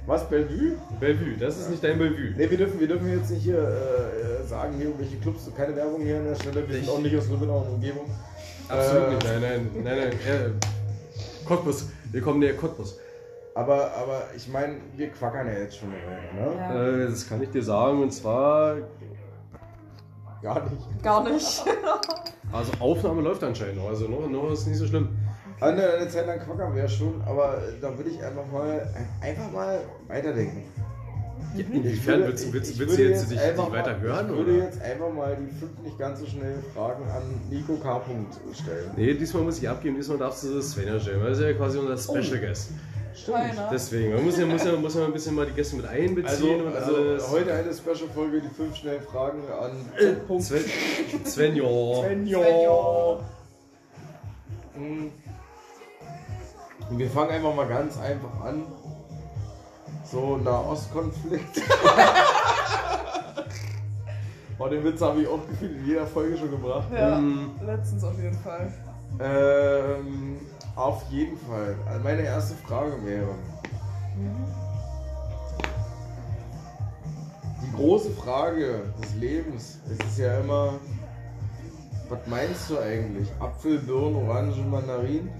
[0.06, 0.76] Was, Bellevue?
[1.00, 2.30] Bellevue, das ist nicht dein Bellevue.
[2.36, 6.00] Ne, wir dürfen, wir dürfen jetzt nicht hier äh, sagen, hier irgendwelche Clubs, keine Werbung
[6.02, 6.66] hier an der Stelle.
[6.68, 8.06] Wir sind auch nicht aus Lübbenau und Umgebung.
[8.68, 9.24] Absolut Äh, nicht.
[9.24, 10.12] Nein, nein, nein, nein.
[10.12, 11.86] Äh, Cottbus.
[12.12, 12.98] Wir kommen näher Cottbus.
[13.56, 16.56] Aber, aber ich meine, wir quackern ja jetzt schon eine Weile, ne?
[16.58, 17.04] Ja.
[17.04, 18.02] Äh, das kann ich dir sagen.
[18.02, 18.76] Und zwar,
[20.42, 21.02] Gar nicht.
[21.02, 21.64] Gar nicht.
[22.52, 23.88] also Aufnahme läuft anscheinend noch.
[23.88, 25.08] Also noch, noch ist nicht so schlimm.
[25.58, 29.50] Eine, eine Zeit lang quackern wir ja schon, aber da würde ich einfach mal einfach
[29.50, 30.62] mal weiterdenken.
[31.56, 34.26] Inwiefern würde- willst, willst, ich willst du würde jetzt dich, einfach dich weiter hören?
[34.28, 34.64] Ich würde Oder?
[34.64, 38.02] jetzt einfach mal die fünf nicht ganz so schnellen Fragen an Nico K.
[38.52, 38.90] stellen.
[38.96, 39.96] Nee, diesmal muss ich abgeben.
[39.96, 41.22] Diesmal darfst du das Svenja stellen.
[41.22, 42.72] weil Das ist ja quasi unser Special Guest.
[43.24, 43.68] Keiner.
[43.72, 46.02] Deswegen, man muss ja, muss, ja, muss ja ein bisschen mal die Gäste mit Also,
[46.02, 47.30] einbeziehen und also alles.
[47.30, 50.64] heute eine Special-Folge, die fünf schnellen Fragen an Äh, Sven,
[51.24, 51.64] Svenja.
[52.02, 53.18] Svenja.
[54.74, 55.10] Hm.
[56.90, 58.62] Und Wir fangen einfach mal ganz einfach an.
[60.04, 61.62] So, Nahostkonflikt.
[64.58, 66.86] oh, den Witz habe ich auch gefühlt in jeder Folge schon gebracht.
[66.94, 68.72] Ja, Ähm, letztens auf jeden Fall.
[69.18, 70.38] Ähm,
[70.76, 71.74] auf jeden Fall.
[71.86, 73.34] Also meine erste Frage wäre.
[77.62, 80.74] Die große Frage des Lebens, es ist ja immer,
[82.08, 83.28] was meinst du eigentlich?
[83.40, 85.30] Apfel, Birnen, Orangen, Mandarinen?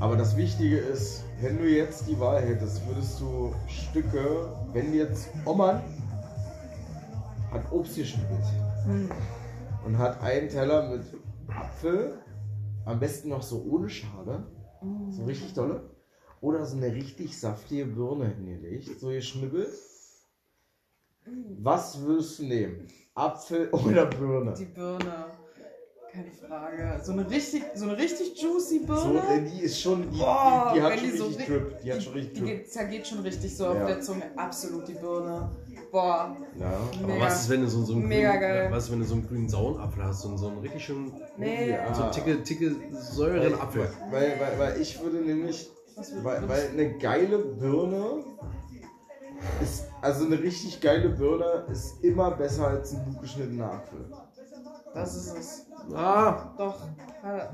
[0.00, 5.28] Aber das Wichtige ist, wenn du jetzt die Wahl hättest, würdest du Stücke, wenn jetzt
[5.44, 5.80] Oman
[7.52, 8.44] hat Obst geschnippelt
[9.84, 11.02] und hat einen Teller mit
[11.48, 12.18] Apfel,
[12.84, 14.46] am besten noch so ohne Schale,
[15.10, 15.90] so richtig dolle,
[16.40, 19.72] oder so eine richtig saftige Birne hingelegt, so geschnippelt.
[21.60, 22.86] Was würdest du nehmen?
[23.14, 24.54] Apfel oder Birne?
[24.54, 25.26] Die Birne.
[26.14, 27.00] Keine Frage.
[27.02, 29.20] So eine richtig, so eine richtig juicy So, Birne.
[29.30, 31.80] äh, die ist schon, die, Boah, die, die hat schon die so richtig ri- Trip.
[31.82, 32.48] Die hat schon richtig die Trip.
[32.58, 33.70] geht, zergeht schon richtig so Ja.
[33.72, 34.22] auf der Zunge.
[34.36, 35.50] Absolut die Birne.
[35.90, 36.36] Boah.
[36.58, 36.66] Ja.
[37.02, 37.24] Aber Mega.
[37.24, 38.68] was ist, wenn du so, so einen Mega grünen, geil.
[38.70, 41.70] was ist, wenn du so einen grünen Sauenapfel hast und so einen richtig schönen, Nee.
[41.70, 41.92] Ja.
[41.94, 43.88] so einen ticke, ticke säuren Apfel?
[44.10, 45.68] Weil, weil, weil ich würde nämlich,
[46.22, 48.24] weil, weil eine geile Birne
[49.62, 54.04] ist, also eine richtig geile Birne ist immer besser als ein gut geschnittener Apfel.
[54.94, 55.66] Das ist es.
[55.94, 56.76] Ah, Doch.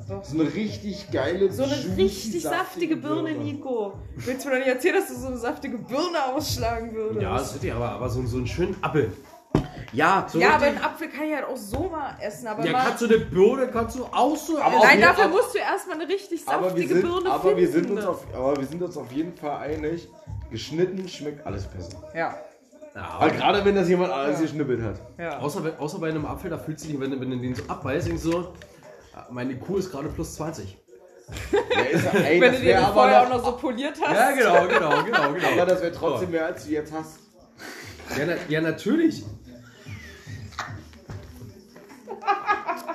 [0.09, 0.25] Doch.
[0.25, 3.95] So eine richtig geile, So eine richtig saftige Birne, Nico.
[4.17, 7.23] Willst du mir doch nicht erzählen, dass du so eine saftige Birne ausschlagen würdest?
[7.23, 9.13] ja, das wird ja aber, aber so, so einen schönen Apfel.
[9.93, 12.47] Ja, So ja, aber einen Apfel kann ich halt auch so mal essen.
[12.47, 14.87] Aber Ja, mal, kannst du eine Birne, kannst du auch so Aber essen.
[14.87, 17.99] Nein, dafür aber- musst du erstmal eine richtig saftige sind, Birne aber, wir sind finden.
[17.99, 20.09] uns auf, aber wir sind uns auf jeden Fall einig,
[20.51, 21.97] geschnitten schmeckt alles besser.
[22.15, 22.37] ja,
[22.95, 24.43] Ja, Aber gerade wenn das jemand alles Ja.
[24.43, 24.97] geschnippelt hat.
[25.19, 25.39] ja.
[25.39, 27.55] außer, bei- außer bei einem Apfel, da fühlst du dich, wenn, du- wenn du den
[27.55, 28.53] so abbeißt, denkst du so,
[29.15, 30.77] ah, meine Kuh ist gerade plus 20.
[31.53, 34.13] Ja, ist, ey, Wenn du den aber vorher auch noch, noch so poliert hast.
[34.13, 35.53] Ja, genau, genau, genau, genau.
[35.53, 37.21] aber das wäre trotzdem mehr als du jetzt hast.
[38.19, 39.25] Ja, na, ja natürlich.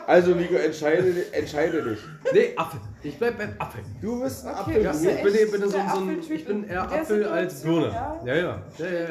[0.07, 1.99] Also Nico, entscheide, entscheide dich.
[2.33, 2.79] Nee, Apfel.
[3.01, 3.81] Ich bleib beim Apfel.
[4.01, 4.83] Du bist ein Okay, Apfel.
[4.83, 7.87] Ja, ich bin, ich bin, so, so ein, ich bin in eher Apfel als Birne.
[7.87, 8.21] ja?
[8.25, 8.61] Ja, ja.
[8.77, 9.07] ja, ja.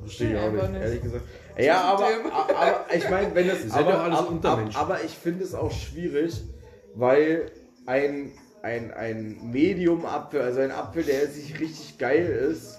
[0.00, 0.82] Verstehe ich auch nicht, nicht.
[0.82, 1.24] ehrlich gesagt.
[1.58, 4.76] Ja, aber, aber ich meine, wenn seid Aber, doch alles aber, Untermenschen.
[4.80, 6.40] aber ich finde es auch schwierig,
[6.94, 7.50] weil
[7.86, 12.78] ein, ein, ein Medium-Apfel, also ein Apfel, der sich richtig geil ist,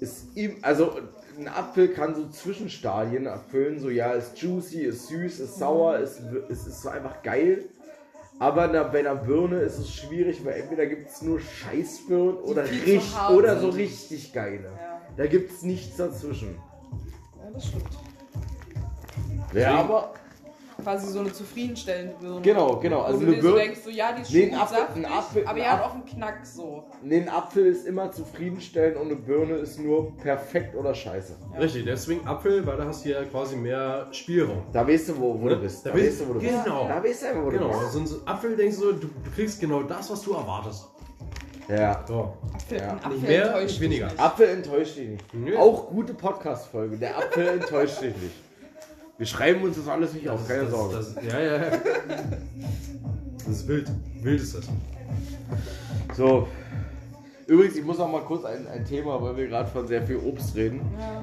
[0.00, 0.58] ist ihm.
[0.62, 0.92] Also
[1.38, 6.20] ein Apfel kann so Zwischenstadien erfüllen, so ja, ist juicy, ist süß, ist sauer, ist,
[6.48, 7.64] ist, ist so einfach geil.
[8.40, 12.64] Aber na- bei einer Birne ist es schwierig, weil entweder gibt es nur Scheißbirnen oder,
[12.64, 13.02] richtig,
[13.32, 14.64] oder so richtig geile.
[14.64, 14.87] Ja.
[15.18, 16.54] Da gibt es nichts dazwischen.
[17.36, 17.84] Ja, das stimmt.
[19.52, 20.14] Ja, aber.
[20.80, 22.40] Quasi so eine zufriedenstellende Birne.
[22.40, 23.00] Genau, genau.
[23.02, 23.62] Also du eine dir so Birne.
[23.64, 25.94] denkst, so, ja, die ist Nee, gut Apfel- saftig, ein Apfel- aber ja, hat auch
[25.94, 26.84] einen Knack so.
[27.02, 31.34] Nee, ein Apfel ist immer zufriedenstellend und eine Birne ist nur perfekt oder scheiße.
[31.58, 34.62] Richtig, deswegen Apfel, weil da hast du ja quasi mehr Spielraum.
[34.72, 35.62] Da weißt du, wo, wo du Ne?
[35.62, 35.84] bist.
[35.84, 36.64] Da Da, weißt- du, wo du bist.
[36.64, 36.86] genau.
[36.86, 37.92] Da weißt du einfach, wo du Genau, bist.
[37.92, 40.86] so ein Apfel denkst du, du, du kriegst genau das, was du erwartest.
[41.68, 42.02] Ja.
[42.08, 42.32] So.
[42.54, 42.92] Apfel, Ja.
[42.94, 44.06] Apfel Nicht mehr, enttäuscht nicht weniger.
[44.06, 44.20] nicht.
[44.20, 45.34] Apfel enttäuscht dich nicht.
[45.34, 45.56] Nö.
[45.58, 46.96] Auch gute Podcast-Folge.
[46.96, 48.34] Der Apfel enttäuscht dich nicht.
[49.18, 50.94] Wir schreiben uns das alles nicht auf, keine das, Sorge.
[50.96, 51.70] Das, ja, ja, ja.
[53.38, 53.90] Das ist wild.
[54.22, 54.68] Wild ist das.
[56.16, 56.46] So.
[57.46, 60.18] Übrigens, ich muss auch mal kurz ein, ein Thema, weil wir gerade von sehr viel
[60.18, 60.80] Obst reden.
[60.98, 61.22] Ja.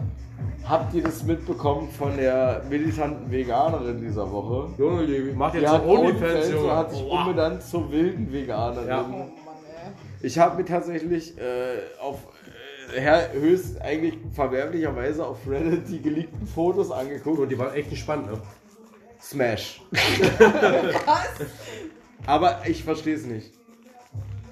[0.68, 4.70] Habt ihr das mitbekommen von der militanten Veganerin dieser Woche?
[4.80, 6.76] Junge, die macht Die jetzt so Onlyfans, Junge.
[6.76, 7.28] hat sich Wow.
[7.28, 8.88] umbenannt zur wilden Veganerin.
[8.88, 9.06] Ja.
[10.26, 12.18] Ich habe mir tatsächlich äh, auf
[12.96, 17.38] äh, höchst eigentlich verwerflicherweise auf Reddit die geleakten Fotos angeguckt.
[17.38, 18.42] Und die waren echt gespannt, ne?
[19.22, 19.84] Smash.
[22.26, 23.54] Aber ich verstehe es nicht.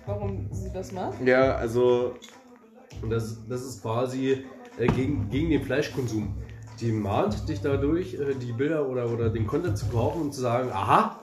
[0.06, 1.20] Warum sie das macht?
[1.26, 2.18] Ja, also
[3.02, 4.46] Und das, das ist quasi
[4.78, 6.36] äh, gegen, gegen den Fleischkonsum.
[6.82, 10.42] die mahnt dich dadurch, äh, die Bilder oder, oder den Content zu kaufen und zu
[10.42, 11.20] sagen, aha,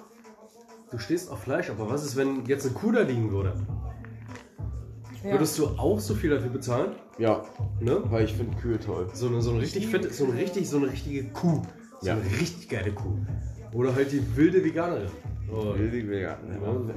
[0.91, 3.55] du stehst auf Fleisch, aber was ist, wenn jetzt eine Kuh da liegen würde?
[5.25, 5.33] Ja.
[5.33, 6.93] Würdest du auch so viel dafür bezahlen?
[7.19, 7.45] Ja,
[7.81, 8.01] Ne?
[8.11, 9.09] weil ich finde Kühe toll.
[9.13, 11.63] So eine, so eine richtig fette, so eine richtig, so eine richtige Kuh.
[12.01, 12.15] So Ja.
[12.15, 13.17] eine richtig geile Kuh.
[13.73, 15.09] Oder halt die wilde Veganerin.
[15.53, 16.39] Oh, Wild, ja.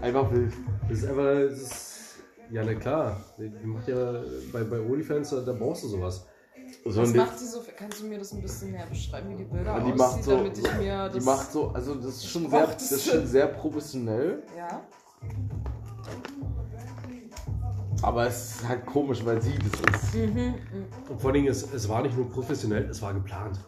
[0.01, 0.53] Einfach wild.
[0.89, 2.15] das ist einfach, das ist,
[2.51, 3.19] ja, na klar.
[3.37, 4.21] Die macht ja
[4.51, 6.25] bei, bei OnlyFans, da, da brauchst du sowas.
[6.85, 7.61] So Was macht sie so?
[7.77, 10.31] Kannst du mir das ein bisschen näher beschreiben, wie die Bilder die aussieht, macht so,
[10.37, 11.13] damit ich mir das...
[11.13, 12.91] die macht so, also das ist schon sehr, das.
[12.91, 14.81] ist schon sehr professionell, Ja?
[18.03, 20.15] Aber es ist halt komisch, weil sie das ist.
[20.15, 23.59] Und vor allen Dingen, es, es war nicht nur professionell, es war geplant.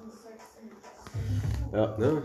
[1.72, 1.98] Ja.
[1.98, 2.22] Ne?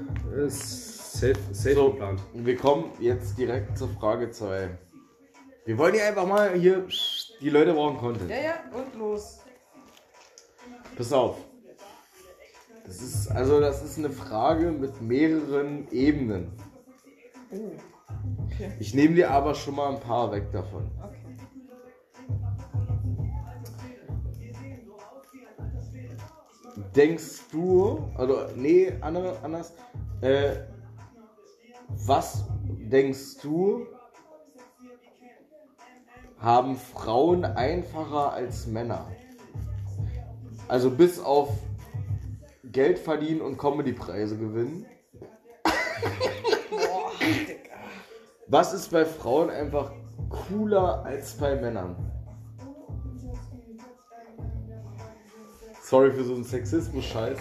[0.47, 2.21] Es ist safe, safe So, geplant.
[2.35, 4.69] wir kommen jetzt direkt zur Frage 2.
[5.67, 6.87] Wir wollen hier einfach mal hier,
[7.41, 8.31] die Leute brauchen Content.
[8.31, 9.41] Ja, ja, und los.
[10.97, 11.37] Pass auf.
[12.87, 16.53] Das ist, also das ist eine Frage mit mehreren Ebenen.
[17.53, 17.71] Oh.
[18.47, 20.91] Okay, Ich nehme dir aber schon mal ein paar weg davon.
[20.99, 21.10] okay.
[26.95, 29.73] Denkst du, also nee, andere, anders,
[30.23, 30.57] äh,
[32.07, 33.87] was denkst du,
[36.39, 39.07] haben Frauen einfacher als Männer?
[40.69, 41.51] Also bis auf
[42.65, 44.87] Geld verdienen und Comedypreise gewinnen.
[48.47, 49.93] Was ist bei Frauen einfach
[50.29, 52.10] cooler als bei Männern?
[55.91, 57.37] Sorry für so einen Sexismus-Scheiß.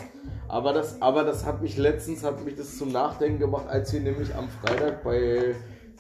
[0.48, 4.00] Aber das, aber das hat mich letztens hat mich das zum Nachdenken gemacht, als wir
[4.02, 5.54] nämlich am Freitag bei,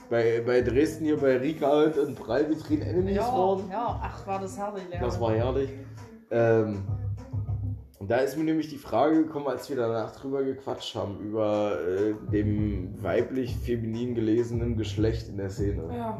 [0.09, 3.69] bei, bei Dresden hier bei Rika halt in Prallvitrinen Enemies Ja, waren.
[3.69, 4.99] ja, ach, war das herrlich, ja.
[4.99, 5.69] Das war herrlich.
[6.31, 6.81] Ähm,
[7.99, 12.15] da ist mir nämlich die Frage gekommen, als wir danach drüber gequatscht haben, über äh,
[12.31, 15.83] dem weiblich-feminin gelesenen Geschlecht in der Szene.
[15.95, 16.17] Ja.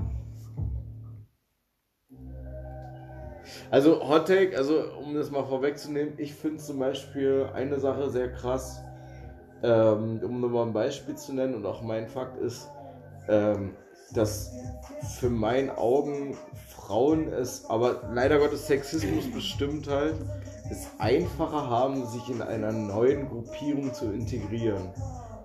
[3.72, 8.32] Also Hot Take, also um das mal vorwegzunehmen, ich finde zum Beispiel eine Sache sehr
[8.32, 8.82] krass,
[9.64, 12.70] ähm, um nur mal ein Beispiel zu nennen und auch mein Fakt ist,
[13.28, 13.76] ähm,
[14.14, 14.52] dass
[15.20, 16.36] für meinen Augen
[16.68, 20.16] Frauen es, aber leider Gottes Sexismus bestimmt halt,
[20.72, 24.94] es einfacher haben, sich in einer neuen Gruppierung zu integrieren.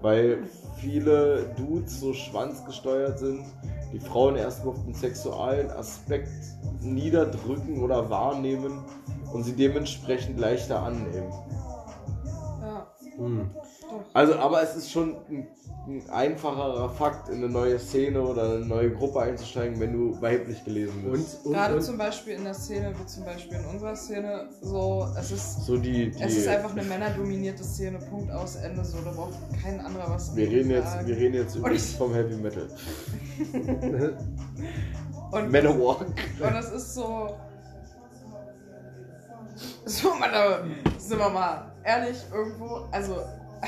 [0.01, 0.45] Weil
[0.77, 3.45] viele Dudes so schwanzgesteuert sind,
[3.95, 6.29] die Frauen erstmal auf den sexualen Aspekt
[6.81, 8.85] niederdrücken oder wahrnehmen
[9.33, 11.33] und sie dementsprechend leichter annehmen.
[12.61, 12.87] Ja.
[13.17, 13.51] Hm.
[14.13, 15.47] Also, aber es ist schon ein,
[15.87, 20.65] ein einfacherer Fakt, in eine neue Szene oder eine neue Gruppe einzusteigen, wenn du weiblich
[20.65, 21.45] gelesen Und, bist.
[21.45, 25.07] und, Gerade und zum Beispiel in der Szene, wie zum Beispiel in unserer Szene, so,
[25.19, 28.97] es ist, so die, die es ist einfach eine männerdominierte Szene, Punkt aus Ende, so,
[29.05, 31.07] da braucht kein anderer was wir reden jetzt, sagen.
[31.07, 32.69] wir reden jetzt Und übrigens ich- vom Heavy Metal.
[35.33, 36.01] und, Manowar.
[36.01, 37.37] und es ist so,
[39.85, 40.31] so, Mann,
[40.99, 43.17] sind wir mal ehrlich, irgendwo, also,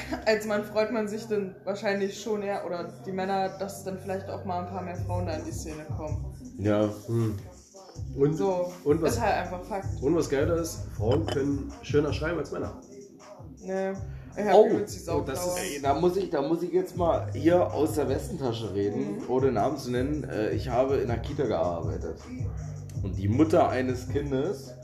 [0.27, 4.29] als Mann freut man sich dann wahrscheinlich schon eher, oder die Männer, dass dann vielleicht
[4.29, 6.25] auch mal ein paar mehr Frauen da in die Szene kommen.
[6.59, 7.37] Ja, hm.
[8.17, 9.87] und, So, und, was, ist halt einfach Fakt.
[10.03, 12.81] und was geiler ist, Frauen können schöner schreiben als Männer.
[13.63, 13.93] Ne,
[14.37, 14.69] ich Oh,
[15.13, 18.09] oh, das ist- Ey, da muss ich, da muss ich jetzt mal hier aus der
[18.09, 20.25] Westentasche reden, ohne Namen zu nennen.
[20.25, 22.19] Äh, Ich habe in der Kita gearbeitet.
[23.03, 24.75] Und die Mutter eines Kindes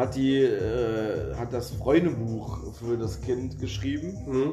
[0.00, 4.16] hat die, äh, hat das Freundebuch für das Kind geschrieben.
[4.26, 4.52] Hm.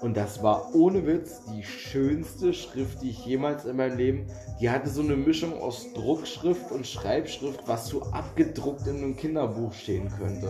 [0.00, 4.26] Und das war ohne Witz die schönste Schrift, die ich jemals in meinem Leben.
[4.60, 9.72] Die hatte so eine Mischung aus Druckschrift und Schreibschrift, was so abgedruckt in einem Kinderbuch
[9.72, 10.48] stehen könnte.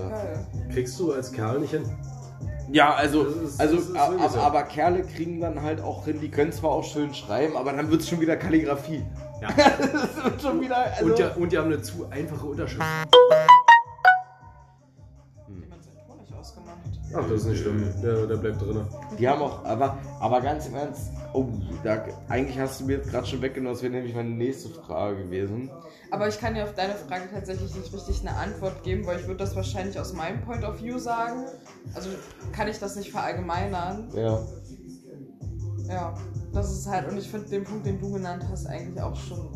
[0.73, 1.85] Kriegst du als Kerl nicht hin.
[2.71, 4.39] Ja, also, ist- also aber, so.
[4.39, 7.91] aber Kerle kriegen dann halt auch hin, die können zwar auch schön schreiben, aber dann
[7.91, 9.05] wird es schon wieder Kalligrafie.
[9.43, 9.49] Ja.
[9.93, 10.77] Das wird schon wieder.
[10.77, 12.81] Also, Und, die, und die haben eine zu einfache Unterschrift.
[17.15, 17.85] Ach, das ist nicht schlimm.
[18.03, 18.87] Der, der bleibt drin.
[19.19, 21.47] die haben auch, aber, aber ganz im Ernst, oh,
[21.85, 25.25] da, eigentlich hast du mir jetzt gerade schon weggenommen, das wäre nämlich meine nächste Frage
[25.25, 25.71] gewesen.
[26.11, 29.27] Aber ich kann dir auf deine Frage tatsächlich nicht richtig eine Antwort geben, weil ich
[29.27, 31.45] würde das wahrscheinlich aus meinem Point of View sagen.
[31.95, 32.11] Also
[32.53, 34.11] kann ich das nicht verallgemeinern.
[34.15, 34.41] Ja.
[35.89, 36.15] Ja,
[36.53, 39.49] das ist halt, und ich finde den Punkt, den du genannt hast, eigentlich auch schon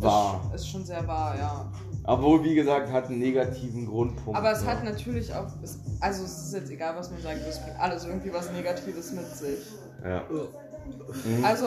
[0.00, 0.50] Wahr.
[0.54, 1.70] Ist, ist schon sehr wahr, ja.
[2.04, 4.38] Obwohl, wie gesagt, hat einen negativen Grundpunkt.
[4.38, 4.68] Aber es ne?
[4.68, 8.04] hat natürlich auch, es, also es ist jetzt egal, was man sagt, es bringt alles
[8.04, 9.58] irgendwie was Negatives mit sich.
[10.02, 10.24] Ja.
[11.42, 11.66] Also,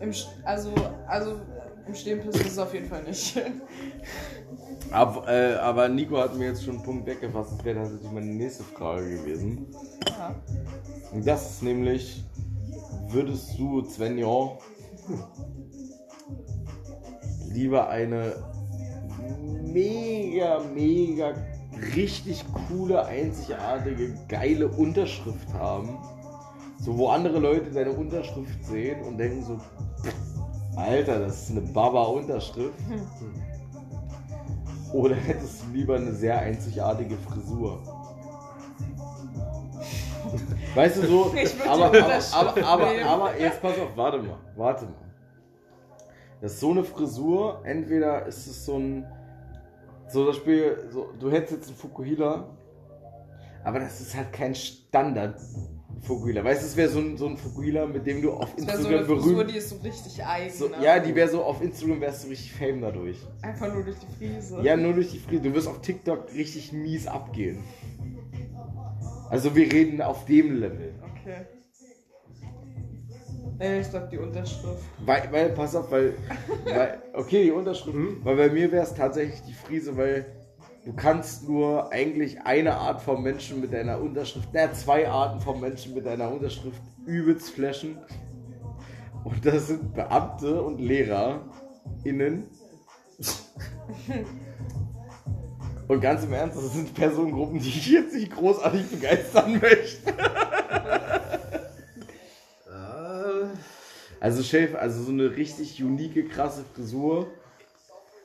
[0.00, 0.12] im,
[0.44, 0.72] also,
[1.06, 1.40] also
[1.86, 3.40] Im Stehen pissen ist es auf jeden Fall nicht.
[4.92, 7.54] Aber, äh, aber Nico hat mir jetzt schon einen Punkt weggefasst.
[7.58, 9.66] Das wäre tatsächlich meine nächste Frage gewesen.
[10.06, 10.32] ja.
[11.12, 12.24] Und das ist nämlich,
[13.08, 14.26] würdest du, Svenja,
[17.48, 18.34] lieber eine
[19.62, 21.34] mega, mega,
[21.94, 25.98] richtig coole, einzigartige, geile Unterschrift haben?
[26.78, 29.58] So, wo andere Leute deine Unterschrift sehen und denken so,
[30.76, 32.78] Alter, das ist eine Baba-Unterschrift.
[34.92, 37.82] Oder hättest du lieber eine sehr einzigartige Frisur?
[40.74, 41.32] Weißt du so,
[41.68, 44.94] aber, aber, aber, aber jetzt pass auf, warte mal, warte mal.
[46.40, 49.06] Das ist so eine Frisur, entweder ist es so ein,
[50.08, 52.56] so das Spiel, so, du hättest jetzt einen Fukuhila,
[53.64, 55.40] aber das ist halt kein Standard
[56.02, 56.44] Fukuhila.
[56.44, 58.76] Weißt du, es wäre so ein, so ein Fukuhila, mit dem du auf Das wäre
[58.76, 60.52] so Instagram eine Frisur, berühmt die ist so richtig eigen.
[60.52, 60.76] so, ne?
[60.80, 63.18] Ja, die wäre so, auf Instagram wärst du richtig fame dadurch.
[63.42, 64.60] Einfach nur durch die Friese.
[64.62, 65.48] Ja, nur durch die Friede.
[65.48, 67.64] Du wirst auf TikTok richtig mies abgehen.
[69.30, 70.94] Also wir reden auf dem Level.
[71.02, 71.46] Okay.
[73.58, 74.84] Nee, ich glaube die Unterschrift.
[75.04, 76.14] Weil, weil pass auf, weil,
[76.64, 80.26] weil okay, die Unterschrift, weil bei mir wäre es tatsächlich die Friese, weil
[80.84, 85.60] du kannst nur eigentlich eine Art von Menschen mit deiner Unterschrift, na, zwei Arten von
[85.60, 87.98] Menschen mit deiner Unterschrift übelst flashen.
[89.24, 91.48] Und das sind Beamte und Lehrer
[92.04, 92.46] innen.
[95.88, 100.14] Und ganz im Ernst, das sind Personengruppen, die ich jetzt nicht großartig begeistern möchte.
[104.26, 107.28] Also Chef, also so eine richtig unique, krasse Frisur.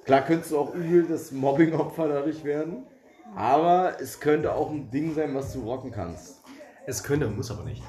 [0.04, 2.88] Klar könntest du auch übel das Mobbing-Opfer dadurch werden.
[3.36, 6.39] Aber es könnte auch ein Ding sein, was du rocken kannst.
[6.88, 7.84] Es könnte, muss aber nicht.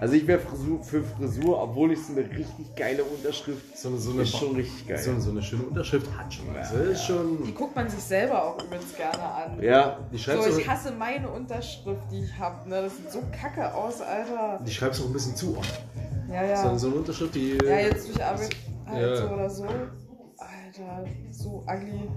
[0.00, 3.98] Also ich wäre Frisur, für Frisur, obwohl ich so eine richtig geile Unterschrift So eine,
[3.98, 4.96] so eine, ist schon richtig geil.
[4.98, 6.72] so, so eine schöne Unterschrift hat schon was.
[6.72, 7.54] Ist Die schon.
[7.54, 9.62] guckt man sich selber auch übrigens gerne an.
[9.62, 12.66] Ja, Die schreibst, So, ich hasse meine Unterschrift, die ich habe.
[12.70, 12.80] Ne?
[12.80, 14.60] Das sieht so kacke aus, Alter.
[14.66, 15.82] die schreibst du auch ein bisschen zu oft.
[16.30, 16.70] Ja, ja.
[16.70, 17.58] So, so eine Unterschrift, die.
[17.64, 18.50] Ja, jetzt durch Arbeit
[18.86, 19.16] halt Ja.
[19.16, 19.64] so oder so.
[19.64, 22.08] Alter, so ugly.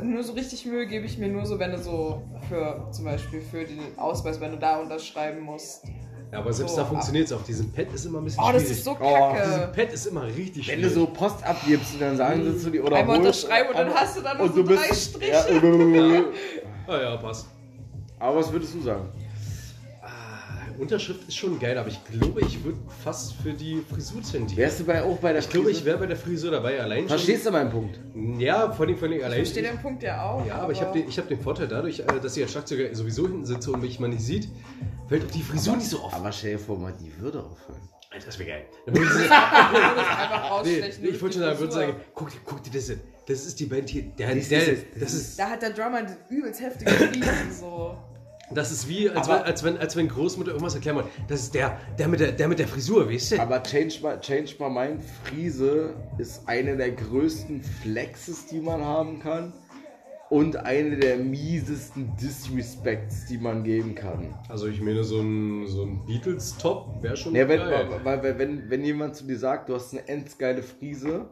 [0.02, 3.42] nur so richtig Mühe gebe ich mir nur so, wenn du so für zum Beispiel
[3.42, 5.84] für den Ausweis, wenn du da unterschreiben musst.
[6.32, 7.42] Ja, aber selbst So, da funktioniert es auch.
[7.44, 8.78] Diesen Pad ist immer ein bisschen Oh, das schwierig.
[8.78, 8.96] ist so Oh,
[9.34, 9.72] Diesen kacke.
[9.76, 10.94] Pad ist immer richtig wenn schwierig.
[10.94, 13.78] du so Post abgibst und dann sagen sie zu dir oder Einmal holst- unterschreiben und
[13.78, 15.32] dann hast du dann noch und so du drei bist, Striche.
[15.32, 16.24] Ja, äh,
[16.88, 17.48] Ah ja, passt.
[18.20, 19.10] aber was würdest du sagen?
[20.80, 24.58] Unterschrift ist schon geil, aber ich glaube, ich würde fast für die Frisur tendieren.
[24.58, 27.08] Wärst du bei, auch bei der Ich glaube, ich wäre bei der Frisur dabei allein
[27.08, 28.00] Verstehst du meinen Punkt?
[28.14, 28.40] schon.
[28.40, 29.38] Ja, vor allem, vor allem Ich allein.
[29.40, 30.46] verstehe den Punkt ja auch.
[30.46, 32.94] Ja, aber ich habe den, ich hab den Vorteil dadurch, äh, dass ich als Schlagzeuger
[32.96, 34.48] sowieso hinten sitze und mich mal nicht sieht,
[35.08, 36.14] fällt auch die Frisur nicht so auf.
[36.14, 37.82] Aber stell dir vor, mal die würde auffallen.
[38.12, 38.66] Alter, das wäre geil.
[38.88, 41.04] Dann würde ich, Ich würde es einfach nee, rausstechen.
[41.04, 41.88] nee, ich wollte schon sagen, würde Frisur.
[41.88, 43.02] sagen, guck, dir- guck dir das an.
[43.28, 44.02] Das ist die Band hier.
[44.18, 47.96] Der, der, das, das ist, Da hat der Drummer übelst heftigen Friesen so.
[48.54, 51.10] Das ist wie, als, Aber- wenn, als, wenn, als wenn Großmutter irgendwas erklären wollte.
[51.28, 53.40] Das ist der, der, mit der, der mit der Frisur, weißt du?
[53.42, 59.20] Aber Change My, Change My Mind Friese ist eine der größten Flexes, die man haben
[59.20, 59.54] kann.
[60.32, 64.36] Und eine der miesesten Disrespects, die man geben kann.
[64.48, 67.88] Also ich meine, so ein, so ein Beatles-Top wäre schon Ja, wenn, geil.
[68.04, 71.30] weil, weil, wenn, wenn jemand zu dir sagt, du hast eine endgeile Friese,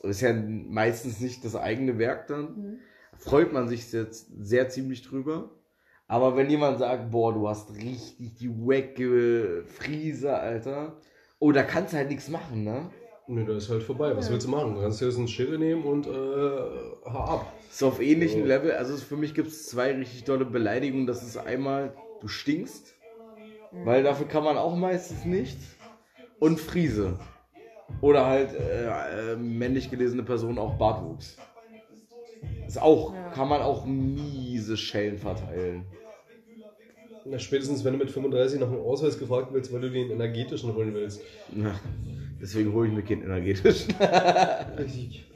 [0.00, 2.78] das ist ja meistens nicht das eigene Werk dann,
[3.18, 5.50] freut man sich jetzt sehr ziemlich drüber.
[6.10, 10.96] Aber wenn jemand sagt, boah, du hast richtig die wacke Friese, Alter,
[11.38, 12.90] oh, da kannst du halt nichts machen, ne?
[13.28, 14.16] Nee, da ist halt vorbei.
[14.16, 14.74] Was willst du machen?
[14.74, 17.52] Du kannst dir jetzt einen Schere nehmen und äh, hau ab.
[17.70, 18.46] Ist auf ähnlichem So.
[18.48, 21.06] Level, also für mich gibt es zwei richtig tolle Beleidigungen.
[21.06, 22.92] Das ist einmal, du stinkst,
[23.84, 25.76] weil dafür kann man auch meistens nichts.
[26.40, 27.20] Und Friese.
[28.00, 31.38] Oder halt äh, äh, männlich gelesene Person auch Bartwuchs.
[32.66, 33.28] Ist auch, Ja.
[33.30, 35.84] kann man auch miese Schellen verteilen.
[37.30, 40.74] Na, spätestens, wenn du mit 35 nach einem Ausweis gefragt willst, weil du den energetischen
[40.74, 41.20] holen willst.
[41.52, 41.78] Na,
[42.40, 43.86] deswegen hole ich mir Kind energetisch.
[44.78, 45.30] Richtig.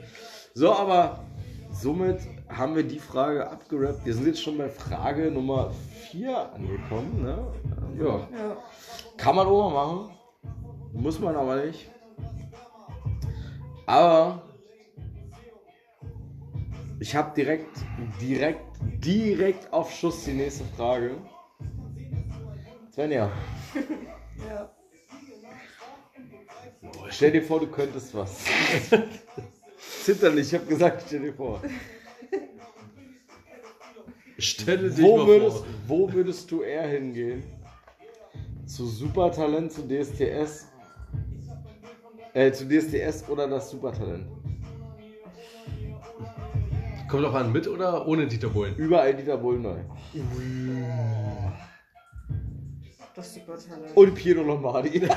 [0.55, 1.25] So, aber
[1.71, 2.19] somit
[2.49, 4.05] haben wir die Frage abgerappt.
[4.05, 5.71] Wir sind jetzt schon bei Frage Nummer
[6.11, 7.23] 4 angekommen.
[7.23, 7.39] Ne?
[8.01, 8.07] Ja.
[8.07, 8.57] Ja.
[9.17, 10.11] Kann man auch mal machen.
[10.95, 11.89] Muss man aber nicht.
[13.87, 14.43] Aber
[16.99, 17.77] ich habe direkt,
[18.21, 21.13] direkt, direkt auf Schuss die nächste Frage.
[22.95, 23.29] Svenja,
[24.49, 24.71] Ja.
[27.11, 28.45] stell dir vor, du könntest was.
[30.05, 31.61] Zitter nicht, ich habe gesagt, stell dir vor.
[34.39, 35.67] Stelle dich Wo mal würdest, vor.
[35.89, 37.43] wo würdest du eher hingehen?
[38.67, 40.69] Zu Supertalent, zu DSTS
[42.33, 44.27] Äh, zu DSDS oder das Supertalent?
[47.09, 48.75] Kommt auch an, mit oder ohne Dieter Bohlen?
[48.77, 49.79] Überall Dieter Bohlen neu.
[53.15, 53.97] Das Supertalent.
[53.97, 55.09] Und Piero Lombardi.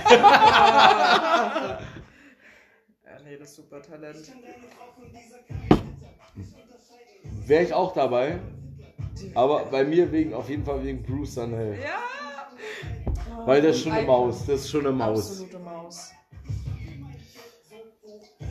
[3.06, 4.32] Ja, nee, das Supertalent.
[7.46, 8.40] Wäre ich auch dabei.
[9.34, 11.80] Aber bei mir wegen, auf jeden Fall wegen Bruce Sanel.
[11.80, 12.00] Ja!
[13.46, 14.46] Weil das ist schon eine Ein- Maus.
[14.46, 15.30] Das ist schon eine Maus.
[15.30, 16.12] Absolute Maus.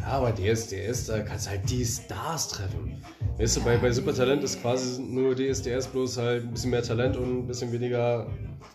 [0.07, 3.03] Ja, aber DSDS, da kannst du halt die Stars treffen.
[3.39, 7.17] Weißt du, bei, bei Supertalent ist quasi nur DSDS bloß halt ein bisschen mehr Talent
[7.17, 8.29] und ein bisschen weniger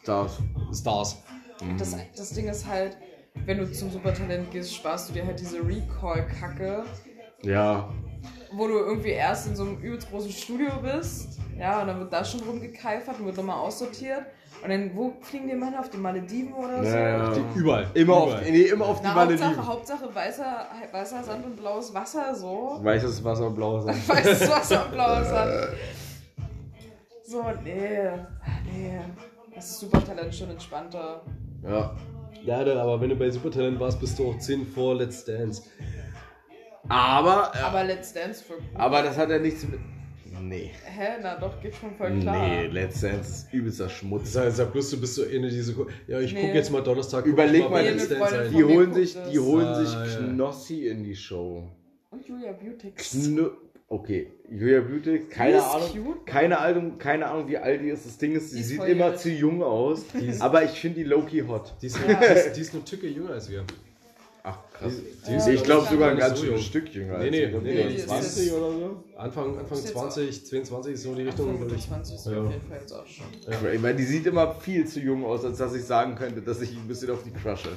[0.03, 0.37] Stars.
[0.73, 1.17] Stars.
[1.77, 2.97] Das, das Ding ist halt,
[3.45, 6.83] wenn du zum Supertalent gehst, sparst du dir halt diese Recall-Kacke,
[7.43, 7.89] Ja.
[8.51, 12.11] wo du irgendwie erst in so einem übelst großen Studio bist, ja, und dann wird
[12.11, 14.25] da schon rumgekeifert und wird nochmal aussortiert.
[14.63, 15.79] Und dann, wo fliegen die Männer?
[15.79, 16.89] Auf die Malediven oder so?
[16.89, 17.33] Ja, ja.
[17.33, 17.87] Die, überall.
[17.95, 18.51] Immer auf, überall.
[18.51, 19.47] nee, immer auf die Na, Malediven.
[19.47, 22.77] Hauptsache, Hauptsache weißer, weißer Sand und blaues Wasser, so.
[22.81, 24.09] Weißes Wasser, blaues Sand.
[24.09, 25.51] Weißes Wasser und blaues Sand.
[27.23, 28.09] So, nee,
[28.65, 28.99] nee.
[29.55, 31.21] Das ist Supertalent schon entspannter.
[31.63, 31.95] Ja.
[32.43, 35.63] Ja, dann, aber wenn du bei Supertalent warst, bist du auch 10 vor Let's Dance.
[36.89, 39.79] Aber, äh, Aber Let's Dance für aber das hat ja nichts mit.
[40.41, 40.71] Nee.
[40.85, 41.17] Hä?
[41.21, 42.47] Na doch, geht schon voll klar.
[42.47, 44.33] Nee, Let's Dance ist übelster Schmutz.
[44.33, 45.73] Sag, sag bloß, du bist so eine diese.
[46.07, 46.41] Ja, ich Nee.
[46.47, 47.25] guck jetzt mal Donnerstag.
[47.25, 48.49] Überleg mal, die- Let's Dance.
[48.49, 49.29] Die holen sich, das.
[49.31, 50.27] die holen Ah, sich ja.
[50.27, 51.63] Knossi in die Show.
[52.09, 53.11] Und Julia Beautix.
[53.11, 53.51] Kno
[53.87, 56.25] okay, Julia Beauty, keine ist Ahnung, cute.
[56.25, 58.05] keine Ahnung, keine Ahnung, wie alt die ist.
[58.05, 60.03] Das Ding ist, sie Die sieht immer zu jung aus,
[60.39, 61.73] aber ich finde die Loki hot.
[61.81, 62.13] Die ist, Ja.
[62.15, 63.63] die, ist, die ist eine Tücke jünger als wir.
[64.43, 64.93] Ach krass.
[65.27, 66.57] Die Ja, ist, ich glaube ist sogar gar ein ganz so.
[66.57, 67.19] Stück jünger.
[67.19, 69.03] Nee, als nee, nee, nee, die ist 20 jetzt- oder so.
[69.15, 71.53] Anfang, Anfang Ist jetzt 20, 22, so die Richtung.
[71.53, 71.59] ich.
[71.59, 72.41] 25 ist Ja.
[72.43, 73.25] auf jeden Fall jetzt auch schon.
[73.73, 76.59] Ich meine, die sieht immer viel zu jung aus, als dass ich sagen könnte, dass
[76.61, 77.69] ich ein bisschen auf die crushe.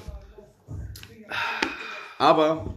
[2.18, 2.72] Aber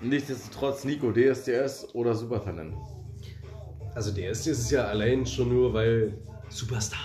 [0.00, 2.74] nichtsdestotrotz Nico, DSDS oder Supertalent.
[3.94, 6.14] Also der erste ist ja allein schon nur, weil
[6.48, 6.98] Superstar.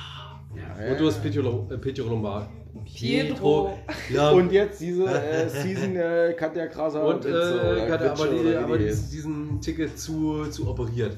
[0.55, 2.47] Ja, Und du hast Pietro, äh, Pietro Lombardi.
[2.85, 3.77] Pietro.
[4.09, 8.27] Ja, Und jetzt diese äh, Season äh, Katja Kraser und Witze äh, hat er aber,
[8.27, 9.65] die, aber die diesen, ist.
[9.65, 11.15] Ticket zu, zu operiert.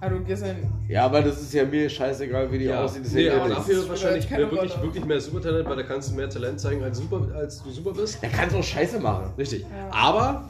[0.00, 0.56] Ah, du gehst in.
[0.88, 3.00] Ja, aber das ist ja mir scheißegal, wie die aussieht.
[3.00, 3.88] Das ist nee, ja aber dafür nichts.
[3.88, 4.82] wahrscheinlich keine mehr, wirklich, Rolle.
[4.82, 7.92] wirklich mehr Supertalent, weil da kannst du mehr Talent zeigen, als, super, als du super
[7.92, 8.18] bist.
[8.20, 9.32] Er kann so Scheiße machen.
[9.38, 9.62] Richtig.
[9.62, 9.88] Ja.
[9.90, 10.48] Aber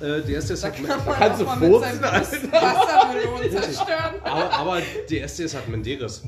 [0.00, 4.14] äh, der erste ist Da halt kann man kannst auch du furzen, Wassermelonen zerstören.
[4.24, 6.22] aber, aber der erste ist halt Menderes.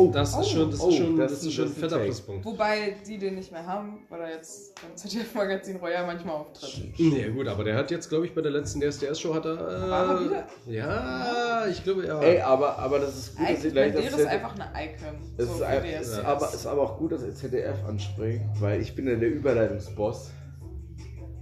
[0.00, 1.98] Oh, Das oh, ist schon, das oh, ist schon, das ist ist schon ein fetter.
[1.98, 2.44] Pluspunkt.
[2.44, 6.98] Wobei die den nicht mehr haben, weil er jetzt beim ZDF-Magazin Royal manchmal auftritt.
[6.98, 9.54] Ja gut, aber der hat jetzt, glaube ich, bei der letzten DSDS-Show hat er...
[9.54, 10.46] Äh, War er wieder?
[10.66, 12.20] Ja, ich glaube, ja.
[12.20, 15.18] Ey, aber, aber das ist gut, dass ihr gleich das ist einfach eine Icon.
[15.36, 18.80] Es so ist, ein, ist, aber, ist aber auch gut, dass ihr ZDF anspringt, weil
[18.80, 20.30] ich bin ja der Überleitungsboss.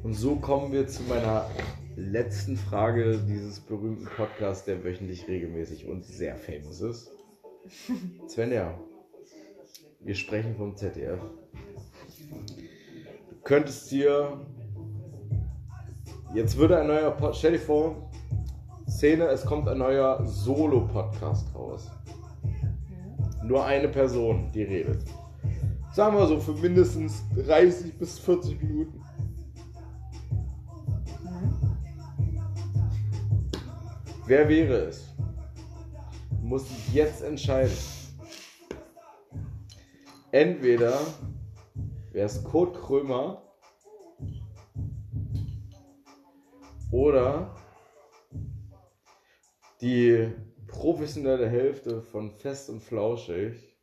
[0.03, 1.47] Und so kommen wir zu meiner
[1.97, 7.11] letzten Frage dieses berühmten Podcasts, der wöchentlich regelmäßig und sehr famous ist.
[8.29, 8.79] Svenja,
[10.01, 11.21] wir sprechen vom ZDF.
[13.31, 14.41] Du könntest dir.
[16.35, 17.35] Jetzt würde ein neuer Pod.
[17.35, 18.11] Stell dir vor,
[18.87, 21.91] Szene, es kommt ein neuer Solo-Podcast raus
[23.49, 25.03] nur eine Person, die redet.
[25.95, 29.01] Sagen wir so für mindestens 30 bis 40 Minuten.
[34.27, 35.08] Wer wäre es?
[36.49, 37.77] Du musst dich jetzt entscheiden.
[40.33, 40.99] Entweder
[42.11, 43.43] wäre es Kurt Krömer
[46.91, 47.55] oder
[49.83, 50.33] die
[50.67, 53.79] professionelle Hälfte von Fest und Flauschig,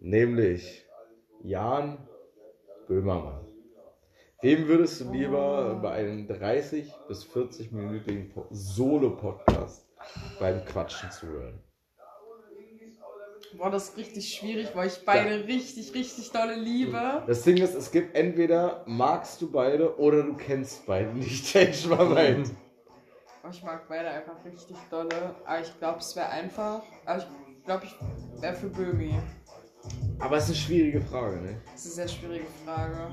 [0.00, 0.84] nämlich
[1.44, 2.04] Jan
[2.88, 3.46] Böhmermann.
[4.42, 9.86] Wem würdest du lieber bei einem 30 bis 40-minütigen Po- Solo-Podcast
[10.38, 11.62] beim Quatschen zuhören?
[13.56, 17.24] Boah, das ist richtig schwierig, weil ich beide richtig, richtig dolle liebe.
[17.26, 21.46] Das Ding ist, es gibt entweder magst du beide oder du kennst beide nicht.
[21.46, 22.50] Change my mind.
[23.50, 25.34] Ich mag beide einfach richtig dolle.
[25.44, 26.82] Aber ich glaube, es wäre einfach.
[27.04, 27.26] Aber ich
[27.64, 29.14] glaube, ich wäre für Böhmi.
[30.20, 31.60] Aber es ist eine schwierige Frage, ne?
[31.72, 33.10] Das ist eine sehr schwierige Frage.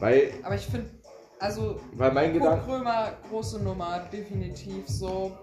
[0.00, 0.90] Weil, Aber ich finde,
[1.38, 2.64] also weil mein Gedanke.
[2.64, 5.36] Krömer, große Nummer, definitiv so.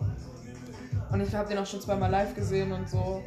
[1.12, 3.24] Und ich habe den auch schon zweimal live gesehen und so.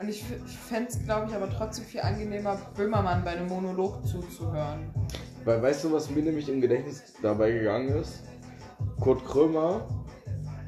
[0.00, 4.06] Und ich, ich fände es, glaube ich, aber trotzdem viel angenehmer, Böhmermann bei einem Monolog
[4.06, 4.90] zuzuhören.
[5.44, 8.22] Weil weißt du, was mir nämlich im Gedächtnis dabei gegangen ist?
[9.00, 9.86] Kurt Krömer,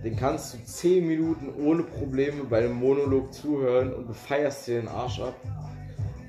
[0.03, 4.81] den kannst du 10 Minuten ohne Probleme bei einem Monolog zuhören und du feierst dir
[4.81, 5.35] den Arsch ab.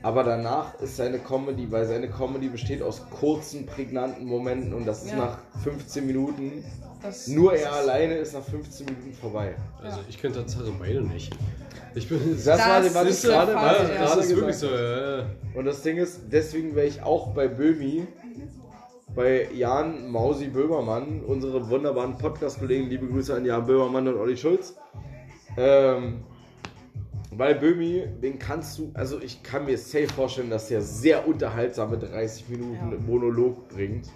[0.01, 5.03] Aber danach ist seine Comedy, weil seine Comedy besteht aus kurzen, prägnanten Momenten und das
[5.03, 5.17] ist Ja.
[5.17, 6.63] nach 15 Minuten,
[7.01, 9.55] Das, nur das er ist- alleine ist nach 15 Minuten vorbei.
[9.83, 11.35] Also ich kenne tatsächlich beide nicht.
[11.95, 12.19] Ich bin.
[12.45, 13.81] Das, war, Das was ich gerade Fall, ja.
[13.81, 14.67] das gerade ist wirklich so.
[14.67, 15.59] gesagt Ja.
[15.59, 18.07] Und das Ding ist, deswegen wäre ich auch bei Böhmi,
[19.15, 24.75] bei Jan Mausi Böhmermann, unsere wunderbaren Podcast-Kollegen, liebe Grüße an Jan Böhmermann und Olli Schulz.
[25.57, 26.23] Ähm,
[27.39, 31.97] weil Böhmi, den kannst du, also ich kann mir safe vorstellen, dass der sehr unterhaltsame
[31.97, 32.97] 30 Minuten Ja.
[32.99, 34.09] Monolog bringt.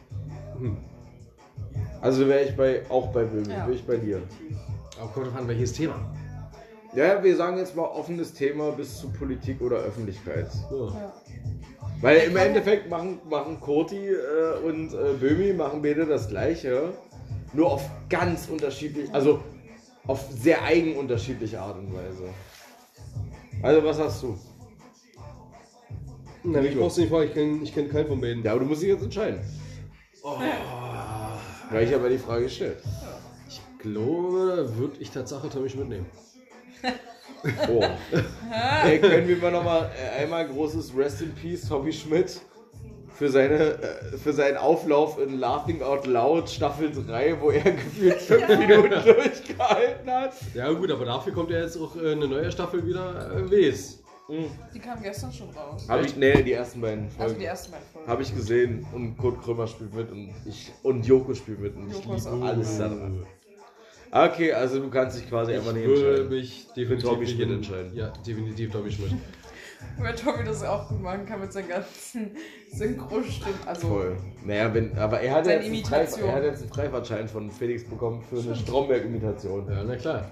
[2.02, 3.66] Also wäre ich bei, auch bei Böhmi, Ja.
[3.66, 4.22] wäre ich bei dir.
[5.00, 5.96] Aber kommt drauf an, welches Thema.
[6.94, 10.52] Ja, wir sagen jetzt mal offenes Thema bis zu Politik oder Öffentlichkeit.
[10.70, 10.88] So.
[10.90, 11.14] Ja.
[12.02, 16.90] Weil im Endeffekt machen, machen Koti äh, und äh, Böhmi machen beide das gleiche,
[17.54, 19.40] nur auf ganz unterschiedlich, also
[20.08, 22.26] auf sehr eigen unterschiedliche Art und Weise.
[23.64, 24.38] Also was hast du?
[26.44, 28.44] Na, ich brauch's nicht fragen, ich kenne ich kenn keinen von beiden.
[28.44, 29.40] Ja, aber du musst dich jetzt entscheiden.
[31.72, 32.80] Weil ich habe ja die Frage gestellt.
[33.48, 36.06] Ich glaube, würde ich Tatsache Tommy Schmidt nehmen.
[37.68, 37.84] Oh.
[38.86, 42.40] Ey, können wir mal nochmal einmal großes Rest in Peace Tommy Schmidt
[43.14, 48.22] für, seine, äh, für seinen Auflauf in Laughing Out Loud Staffel 3, wo er gefühlt
[48.22, 50.34] fünf Minuten durchgehalten hat.
[50.54, 53.32] Ja gut, aber dafür kommt ja jetzt auch äh, eine neue Staffel wieder.
[53.38, 54.00] Äh, Wes.
[54.74, 55.86] Die kam gestern schon raus.
[55.90, 57.40] Hab ich, nee, die ersten beiden Also Folgen.
[57.40, 58.08] die ersten beiden Folgen.
[58.10, 61.90] Habe ich gesehen und Kurt Krömer spielt mit und ich und Joko spielt mit und
[61.92, 63.26] ich Joko ist liebe auch alles daran.
[64.12, 66.30] Okay, also du kannst dich quasi einfach Ich nicht würde entscheiden.
[66.30, 67.92] mich definitiv Tommy nicht entscheiden.
[67.96, 69.12] Ja, definitiv Tommy Schmidt.
[70.00, 72.32] Weil Tommy das auch gut machen kann mit seinen ganzen
[72.72, 73.60] Synchro-Stimmen.
[73.66, 74.18] Also, Voll.
[74.46, 76.30] Naja, wenn, aber er hat, Seine jetzt einen Freif- Imitation.
[76.30, 79.68] er hat jetzt einen Freifahrtschein von Felix bekommen für eine Stromberg-Imitation.
[79.72, 80.26] Ja, na klar.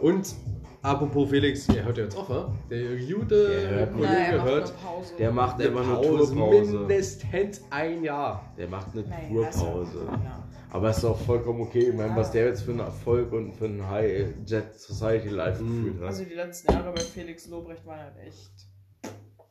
[0.00, 0.34] Und
[0.82, 2.52] apropos Felix, der hört ja jetzt auf, wa?
[2.70, 5.14] Der gute Der hört Kollege hört eine Pause.
[5.18, 6.78] Der macht eine immer eine Pause, Tourpause.
[6.78, 8.52] mindestens ein Jahr.
[8.56, 9.98] Der macht eine Nein, Tourpause.
[10.06, 11.88] ja- Aber ist doch vollkommen okay.
[11.90, 12.16] Ich meine, Ja.
[12.16, 16.06] was der jetzt für einen Erfolg und für einen High Jet Society Live gefühlt hat.
[16.08, 18.50] Also die letzten Jahre bei Felix Lobrecht waren halt echt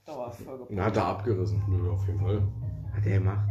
[0.05, 0.65] Dauerfolge.
[0.69, 1.61] Den hat er abgerissen.
[1.69, 2.41] Nö, auf jeden Fall.
[2.95, 3.47] Hat er gemacht?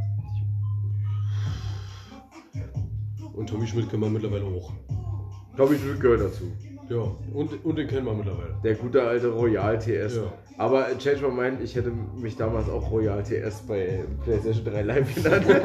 [3.34, 4.72] Und Tommy Schmidt kennen wir mittlerweile auch.
[5.56, 6.44] Tommy Schmidt gehört dazu.
[6.88, 8.56] Ja, und, und den kennen wir mittlerweile.
[8.64, 10.16] Der gute alte Royal TS.
[10.16, 10.32] Ja.
[10.56, 14.82] Aber äh, Change My Mind, ich hätte mich damals auch Royal TS bei PlayStation 3
[14.82, 15.46] Live genannt.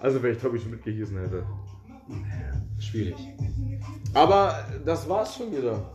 [0.00, 1.44] also wenn ich Tommy Schmidt gehießen hätte.
[2.78, 3.14] Schwierig.
[4.14, 5.92] Aber das war's schon wieder.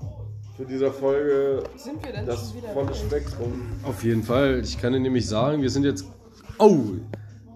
[0.56, 2.96] Für diese Folge Sind wir denn das schon wieder volle?
[2.96, 3.62] Spektrum.
[3.84, 4.62] Auf jeden Fall.
[4.64, 6.06] Ich kann dir nämlich sagen, wir sind jetzt.
[6.58, 6.80] Oh!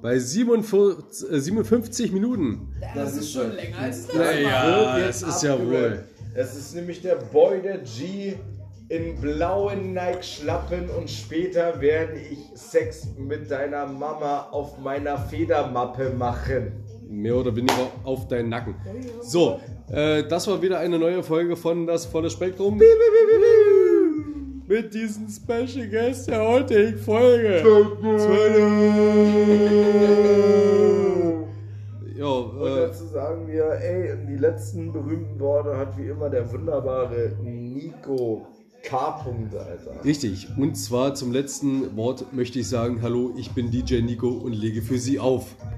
[0.01, 2.73] Bei 47, äh, 57 Minuten.
[2.95, 4.15] Das ist schon länger als das.
[4.15, 6.03] Naja, Wird es jetzt ist ja wohl.
[6.33, 8.33] Es ist nämlich der Boy der G
[8.89, 16.71] in blauen Nike-Schlappen und später werde ich Sex mit deiner Mama auf meiner Federmappe machen.
[17.07, 18.75] Mehr oder weniger auf deinen Nacken.
[19.21, 19.59] So,
[19.91, 22.81] äh, das war wieder eine neue Folge von Das volle Spektrum.
[24.67, 27.61] Mit diesem Special Guest der heutigen Folge.
[32.15, 36.51] Ja, Und äh, dazu sagen wir, ey, die letzten berühmten Worte hat wie immer der
[36.51, 38.47] wunderbare Nico
[38.83, 38.97] K.
[39.25, 40.03] Alter.
[40.03, 40.47] richtig.
[40.57, 44.81] Und zwar zum letzten Wort möchte ich sagen, hallo, ich bin DJ Nico und lege
[44.81, 45.55] für Sie auf.